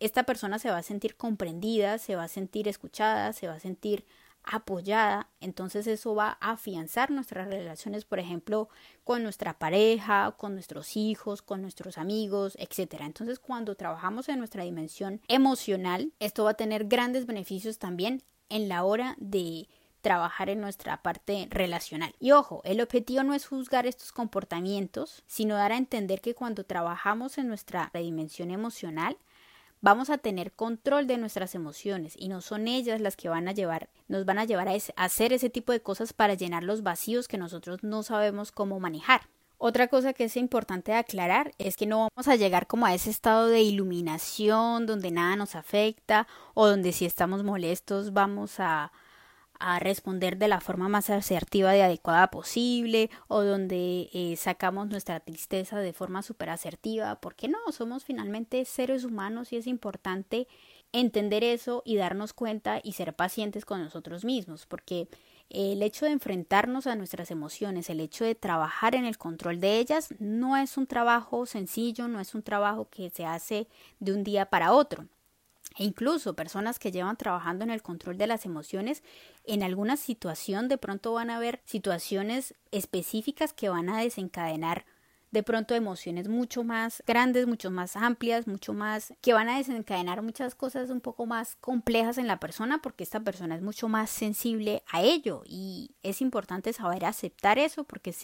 esta 0.00 0.24
persona 0.24 0.58
se 0.58 0.70
va 0.70 0.78
a 0.78 0.82
sentir 0.82 1.16
comprendida, 1.16 1.98
se 1.98 2.16
va 2.16 2.24
a 2.24 2.28
sentir 2.28 2.68
escuchada, 2.68 3.32
se 3.32 3.46
va 3.46 3.54
a 3.54 3.60
sentir 3.60 4.04
apoyada, 4.46 5.28
entonces 5.40 5.86
eso 5.86 6.14
va 6.14 6.38
a 6.40 6.52
afianzar 6.52 7.10
nuestras 7.10 7.48
relaciones, 7.48 8.04
por 8.04 8.18
ejemplo, 8.18 8.68
con 9.04 9.22
nuestra 9.22 9.58
pareja, 9.58 10.34
con 10.38 10.54
nuestros 10.54 10.96
hijos, 10.96 11.42
con 11.42 11.62
nuestros 11.62 11.98
amigos, 11.98 12.56
etc. 12.58 13.00
Entonces, 13.00 13.38
cuando 13.38 13.74
trabajamos 13.74 14.28
en 14.28 14.38
nuestra 14.38 14.62
dimensión 14.62 15.20
emocional, 15.28 16.12
esto 16.20 16.44
va 16.44 16.50
a 16.50 16.54
tener 16.54 16.86
grandes 16.86 17.26
beneficios 17.26 17.78
también 17.78 18.22
en 18.48 18.68
la 18.68 18.84
hora 18.84 19.16
de 19.18 19.68
trabajar 20.00 20.50
en 20.50 20.60
nuestra 20.60 21.02
parte 21.02 21.48
relacional. 21.50 22.14
Y 22.20 22.30
ojo, 22.30 22.60
el 22.64 22.80
objetivo 22.80 23.24
no 23.24 23.34
es 23.34 23.46
juzgar 23.46 23.86
estos 23.86 24.12
comportamientos, 24.12 25.24
sino 25.26 25.56
dar 25.56 25.72
a 25.72 25.76
entender 25.76 26.20
que 26.20 26.34
cuando 26.34 26.62
trabajamos 26.62 27.38
en 27.38 27.48
nuestra 27.48 27.90
dimensión 27.92 28.52
emocional, 28.52 29.16
vamos 29.80 30.10
a 30.10 30.18
tener 30.18 30.52
control 30.52 31.06
de 31.06 31.18
nuestras 31.18 31.54
emociones 31.54 32.14
y 32.18 32.28
no 32.28 32.40
son 32.40 32.68
ellas 32.68 33.00
las 33.00 33.16
que 33.16 33.28
van 33.28 33.48
a 33.48 33.52
llevar, 33.52 33.88
nos 34.08 34.24
van 34.24 34.38
a 34.38 34.44
llevar 34.44 34.68
a, 34.68 34.76
hacer 34.96 35.32
ese 35.32 35.50
tipo 35.50 35.72
de 35.72 35.80
cosas 35.80 36.12
para 36.12 36.34
llenar 36.34 36.62
los 36.62 36.82
vacíos 36.82 37.28
que 37.28 37.38
nosotros 37.38 37.82
no 37.82 38.02
sabemos 38.02 38.52
cómo 38.52 38.80
manejar. 38.80 39.22
Otra 39.58 39.88
cosa 39.88 40.12
que 40.12 40.24
es 40.24 40.36
importante 40.36 40.92
aclarar 40.92 41.52
es 41.58 41.76
que 41.76 41.86
no 41.86 42.08
vamos 42.14 42.28
a 42.28 42.36
llegar 42.36 42.66
como 42.66 42.84
a 42.84 42.94
ese 42.94 43.08
estado 43.08 43.48
de 43.48 43.62
iluminación 43.62 44.84
donde 44.84 45.10
nada 45.10 45.34
nos 45.36 45.54
afecta 45.54 46.26
o 46.52 46.66
donde 46.66 46.92
si 46.92 47.06
estamos 47.06 47.42
molestos 47.42 48.12
vamos 48.12 48.60
a 48.60 48.92
a 49.60 49.78
responder 49.78 50.38
de 50.38 50.48
la 50.48 50.60
forma 50.60 50.88
más 50.88 51.10
asertiva 51.10 51.76
y 51.76 51.80
adecuada 51.80 52.30
posible 52.30 53.10
o 53.28 53.42
donde 53.42 54.08
eh, 54.12 54.36
sacamos 54.36 54.88
nuestra 54.88 55.20
tristeza 55.20 55.78
de 55.78 55.92
forma 55.92 56.22
súper 56.22 56.50
asertiva, 56.50 57.20
porque 57.20 57.48
no, 57.48 57.58
somos 57.72 58.04
finalmente 58.04 58.64
seres 58.64 59.04
humanos 59.04 59.52
y 59.52 59.56
es 59.56 59.66
importante 59.66 60.48
entender 60.92 61.44
eso 61.44 61.82
y 61.84 61.96
darnos 61.96 62.32
cuenta 62.32 62.80
y 62.82 62.92
ser 62.92 63.14
pacientes 63.14 63.64
con 63.64 63.82
nosotros 63.82 64.24
mismos, 64.24 64.66
porque 64.66 65.08
el 65.50 65.82
hecho 65.82 66.06
de 66.06 66.12
enfrentarnos 66.12 66.86
a 66.86 66.96
nuestras 66.96 67.30
emociones, 67.30 67.88
el 67.88 68.00
hecho 68.00 68.24
de 68.24 68.34
trabajar 68.34 68.94
en 68.94 69.04
el 69.04 69.18
control 69.18 69.60
de 69.60 69.78
ellas, 69.78 70.08
no 70.18 70.56
es 70.56 70.76
un 70.76 70.86
trabajo 70.86 71.46
sencillo, 71.46 72.08
no 72.08 72.20
es 72.20 72.34
un 72.34 72.42
trabajo 72.42 72.88
que 72.90 73.10
se 73.10 73.24
hace 73.24 73.68
de 74.00 74.12
un 74.12 74.24
día 74.24 74.46
para 74.46 74.72
otro. 74.72 75.06
E 75.78 75.84
incluso 75.84 76.34
personas 76.34 76.78
que 76.78 76.92
llevan 76.92 77.16
trabajando 77.16 77.64
en 77.64 77.70
el 77.70 77.82
control 77.82 78.16
de 78.16 78.26
las 78.26 78.46
emociones, 78.46 79.02
en 79.44 79.62
alguna 79.62 79.96
situación 79.96 80.68
de 80.68 80.78
pronto 80.78 81.12
van 81.12 81.30
a 81.30 81.36
haber 81.36 81.60
situaciones 81.64 82.54
específicas 82.70 83.52
que 83.52 83.68
van 83.68 83.88
a 83.88 84.00
desencadenar 84.00 84.86
de 85.30 85.42
pronto 85.42 85.74
emociones 85.74 86.28
mucho 86.28 86.64
más 86.64 87.02
grandes, 87.06 87.46
mucho 87.46 87.70
más 87.70 87.96
amplias, 87.96 88.46
mucho 88.46 88.72
más 88.72 89.12
que 89.20 89.34
van 89.34 89.48
a 89.48 89.58
desencadenar 89.58 90.22
muchas 90.22 90.54
cosas 90.54 90.88
un 90.88 91.02
poco 91.02 91.26
más 91.26 91.56
complejas 91.56 92.16
en 92.16 92.26
la 92.26 92.40
persona 92.40 92.80
porque 92.80 93.04
esta 93.04 93.20
persona 93.20 93.54
es 93.54 93.60
mucho 93.60 93.88
más 93.88 94.08
sensible 94.08 94.82
a 94.90 95.02
ello 95.02 95.42
y 95.44 95.94
es 96.02 96.22
importante 96.22 96.72
saber 96.72 97.04
aceptar 97.04 97.58
eso 97.58 97.84
porque 97.84 98.14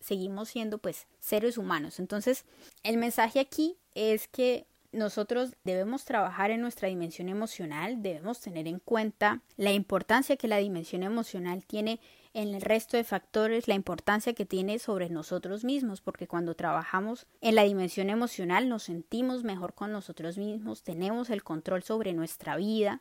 seguimos 0.00 0.50
siendo 0.50 0.78
pues 0.78 1.08
seres 1.18 1.58
humanos. 1.58 1.98
Entonces, 1.98 2.44
el 2.84 2.96
mensaje 2.96 3.40
aquí 3.40 3.76
es 3.94 4.28
que 4.28 4.66
nosotros 4.92 5.54
debemos 5.64 6.04
trabajar 6.04 6.50
en 6.50 6.60
nuestra 6.60 6.88
dimensión 6.88 7.28
emocional, 7.28 8.02
debemos 8.02 8.40
tener 8.40 8.68
en 8.68 8.78
cuenta 8.78 9.40
la 9.56 9.72
importancia 9.72 10.36
que 10.36 10.48
la 10.48 10.58
dimensión 10.58 11.02
emocional 11.02 11.64
tiene 11.64 11.98
en 12.34 12.54
el 12.54 12.62
resto 12.62 12.96
de 12.96 13.04
factores, 13.04 13.68
la 13.68 13.74
importancia 13.74 14.34
que 14.34 14.46
tiene 14.46 14.78
sobre 14.78 15.10
nosotros 15.10 15.64
mismos, 15.64 16.00
porque 16.00 16.28
cuando 16.28 16.54
trabajamos 16.54 17.26
en 17.40 17.54
la 17.54 17.64
dimensión 17.64 18.10
emocional 18.10 18.68
nos 18.68 18.84
sentimos 18.84 19.44
mejor 19.44 19.74
con 19.74 19.92
nosotros 19.92 20.38
mismos, 20.38 20.82
tenemos 20.82 21.30
el 21.30 21.42
control 21.42 21.82
sobre 21.82 22.12
nuestra 22.12 22.56
vida 22.56 23.00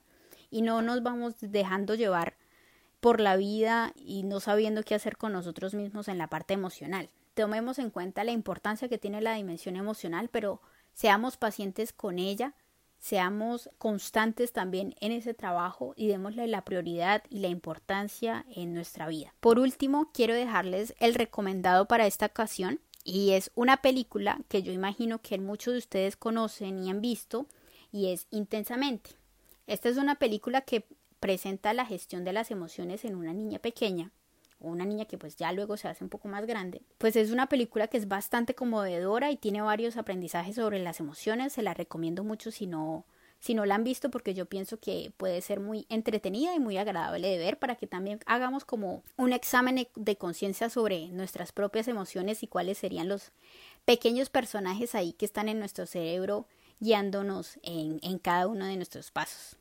y 0.50 0.62
no 0.62 0.82
nos 0.82 1.04
vamos 1.04 1.36
dejando 1.40 1.96
llevar 1.96 2.36
por 3.00 3.20
la 3.20 3.36
vida 3.36 3.94
y 3.96 4.24
no 4.24 4.40
sabiendo 4.40 4.84
qué 4.84 4.96
hacer 4.96 5.18
con 5.18 5.34
nosotros 5.34 5.74
mismos 5.74 6.08
en 6.08 6.18
la 6.18 6.28
parte 6.28 6.54
emocional. 6.54 7.10
Tomemos 7.34 7.80
en 7.80 7.90
cuenta 7.90 8.24
la 8.24 8.32
importancia 8.32 8.90
que 8.90 8.98
tiene 8.98 9.22
la 9.22 9.34
dimensión 9.34 9.76
emocional, 9.76 10.30
pero 10.30 10.62
seamos 11.02 11.36
pacientes 11.36 11.94
con 11.94 12.20
ella, 12.20 12.54
seamos 13.00 13.72
constantes 13.80 14.54
también 14.54 14.94
en 15.00 15.12
ese 15.12 15.34
trabajo 15.34 15.96
y 15.98 16.06
démosle 16.06 16.46
la 16.46 16.64
prioridad 16.64 17.24
y 17.32 17.40
la 17.40 17.48
importancia 17.48 18.46
en 18.56 18.76
nuestra 18.76 19.08
vida. 19.08 19.34
Por 19.40 19.58
último, 19.58 20.12
quiero 20.14 20.36
dejarles 20.36 20.94
el 21.00 21.16
recomendado 21.16 21.88
para 21.88 22.06
esta 22.06 22.28
ocasión 22.28 22.82
y 23.04 23.32
es 23.32 23.50
una 23.56 23.78
película 23.78 24.42
que 24.48 24.62
yo 24.62 24.72
imagino 24.72 25.24
que 25.24 25.40
muchos 25.40 25.74
de 25.74 25.80
ustedes 25.80 26.18
conocen 26.18 26.78
y 26.78 26.92
han 26.92 27.02
visto 27.02 27.48
y 27.92 28.12
es 28.12 28.28
Intensamente. 28.30 29.10
Esta 29.66 29.90
es 29.90 29.98
una 29.98 30.20
película 30.20 30.62
que 30.62 30.86
presenta 31.20 31.74
la 31.74 31.88
gestión 31.88 32.24
de 32.26 32.34
las 32.34 32.52
emociones 32.52 33.06
en 33.06 33.16
una 33.16 33.34
niña 33.34 33.58
pequeña 33.58 34.12
una 34.62 34.86
niña 34.86 35.06
que 35.06 35.18
pues 35.18 35.36
ya 35.36 35.52
luego 35.52 35.78
se 35.78 35.88
hace 35.88 36.04
un 36.04 36.10
poco 36.10 36.28
más 36.28 36.46
grande, 36.46 36.82
pues 36.98 37.16
es 37.16 37.32
una 37.32 37.48
película 37.48 37.88
que 37.88 37.98
es 37.98 38.08
bastante 38.08 38.56
conmovedora 38.56 39.32
y 39.32 39.38
tiene 39.38 39.62
varios 39.62 39.98
aprendizajes 39.98 40.56
sobre 40.56 40.80
las 40.80 41.00
emociones, 41.00 41.54
se 41.54 41.62
la 41.62 41.74
recomiendo 41.74 42.24
mucho 42.24 42.52
si 42.52 42.68
no 42.68 43.06
si 43.42 43.56
no 43.56 43.66
la 43.66 43.74
han 43.74 43.84
visto 43.84 44.12
porque 44.12 44.36
yo 44.36 44.46
pienso 44.46 44.80
que 44.80 45.12
puede 45.18 45.42
ser 45.42 45.60
muy 45.60 45.88
entretenida 45.90 46.54
y 46.54 46.60
muy 46.60 46.78
agradable 46.78 47.28
de 47.28 47.40
ver 47.40 47.58
para 47.58 47.76
que 47.76 47.88
también 47.88 48.20
hagamos 48.28 48.66
como 48.66 49.04
un 49.18 49.34
examen 49.34 49.88
de 49.96 50.16
conciencia 50.16 50.70
sobre 50.70 51.08
nuestras 51.08 51.52
propias 51.52 51.88
emociones 51.88 52.44
y 52.44 52.48
cuáles 52.48 52.78
serían 52.78 53.10
los 53.10 53.32
pequeños 53.84 54.30
personajes 54.30 54.94
ahí 54.94 55.14
que 55.14 55.26
están 55.26 55.50
en 55.50 55.58
nuestro 55.58 55.88
cerebro 55.88 56.46
guiándonos 56.80 57.58
en, 57.64 58.00
en 58.04 58.20
cada 58.20 58.48
uno 58.48 58.66
de 58.66 58.76
nuestros 58.76 59.10
pasos. 59.10 59.58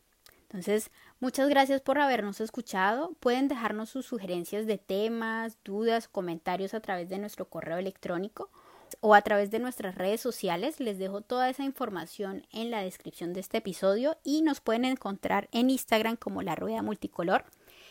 Entonces, 0.51 0.91
muchas 1.21 1.49
gracias 1.49 1.81
por 1.81 2.01
habernos 2.01 2.41
escuchado. 2.41 3.13
Pueden 3.21 3.47
dejarnos 3.47 3.89
sus 3.89 4.05
sugerencias 4.07 4.67
de 4.67 4.79
temas, 4.79 5.59
dudas, 5.63 6.09
comentarios 6.09 6.75
a 6.75 6.81
través 6.81 7.09
de 7.09 7.19
nuestro 7.19 7.49
correo 7.49 7.79
electrónico 7.79 8.51
o 8.99 9.15
a 9.15 9.23
través 9.23 9.53
de 9.53 9.61
nuestras 9.61 9.95
redes 9.95 10.21
sociales. 10.21 10.81
Les 10.81 10.99
dejo 10.99 11.21
toda 11.21 11.49
esa 11.49 11.63
información 11.63 12.49
en 12.51 12.73
la 12.73 12.83
descripción 12.83 13.33
de 13.33 13.39
este 13.39 13.59
episodio 13.59 14.19
y 14.25 14.43
nos 14.43 14.61
pueden 14.61 14.87
encontrar 14.87 15.49
en 15.53 15.71
Instagram 15.71 16.17
como 16.17 16.43
la 16.43 16.57
rueda 16.57 16.83
multicolor 16.83 17.45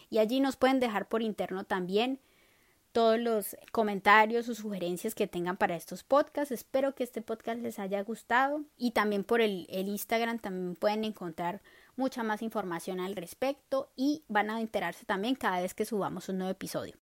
y 0.10 0.18
allí 0.18 0.42
nos 0.42 0.58
pueden 0.58 0.82
dejar 0.82 1.08
por 1.08 1.22
interno 1.22 1.64
también 1.64 2.20
todos 2.92 3.18
los 3.18 3.56
comentarios 3.72 4.50
o 4.50 4.56
sugerencias 4.56 5.16
que 5.16 5.28
tengan 5.28 5.56
para 5.56 5.78
estos 5.78 6.04
podcasts. 6.04 6.52
Espero 6.52 6.94
que 6.94 7.06
este 7.06 7.22
podcast 7.22 7.62
les 7.62 7.80
haya 7.80 8.04
gustado 8.04 8.66
y 8.76 8.92
también 8.92 9.24
por 9.24 9.40
el, 9.40 9.66
el 9.70 9.88
Instagram 9.88 10.40
también 10.40 10.76
pueden 10.76 11.06
encontrar 11.06 11.62
mucha 12.00 12.24
más 12.24 12.42
información 12.42 13.00
al 13.00 13.16
respecto 13.16 13.92
y 13.96 14.24
van 14.28 14.50
a 14.50 14.62
enterarse 14.62 15.06
también 15.06 15.36
cada 15.36 15.62
vez 15.62 15.76
que 15.76 15.86
subamos 15.86 16.30
un 16.30 16.40
nuevo 16.40 16.52
episodio. 16.52 16.96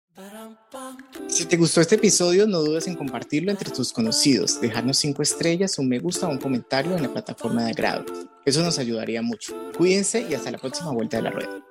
Si 1.28 1.46
te 1.46 1.56
gustó 1.56 1.80
este 1.80 1.94
episodio, 1.94 2.46
no 2.46 2.58
dudes 2.58 2.88
en 2.88 2.96
compartirlo 2.96 3.52
entre 3.52 3.70
tus 3.70 3.92
conocidos, 3.92 4.60
dejarnos 4.60 4.98
cinco 4.98 5.22
estrellas, 5.22 5.78
un 5.78 5.88
me 5.88 6.00
gusta 6.00 6.26
o 6.26 6.30
un 6.30 6.38
comentario 6.38 6.96
en 6.96 7.02
la 7.02 7.12
plataforma 7.12 7.64
de 7.64 7.70
agrado. 7.70 8.04
Eso 8.44 8.62
nos 8.62 8.78
ayudaría 8.78 9.22
mucho. 9.22 9.54
Cuídense 9.76 10.26
y 10.28 10.34
hasta 10.34 10.50
la 10.50 10.58
próxima 10.58 10.90
vuelta 10.90 11.18
de 11.18 11.22
la 11.22 11.30
rueda. 11.30 11.67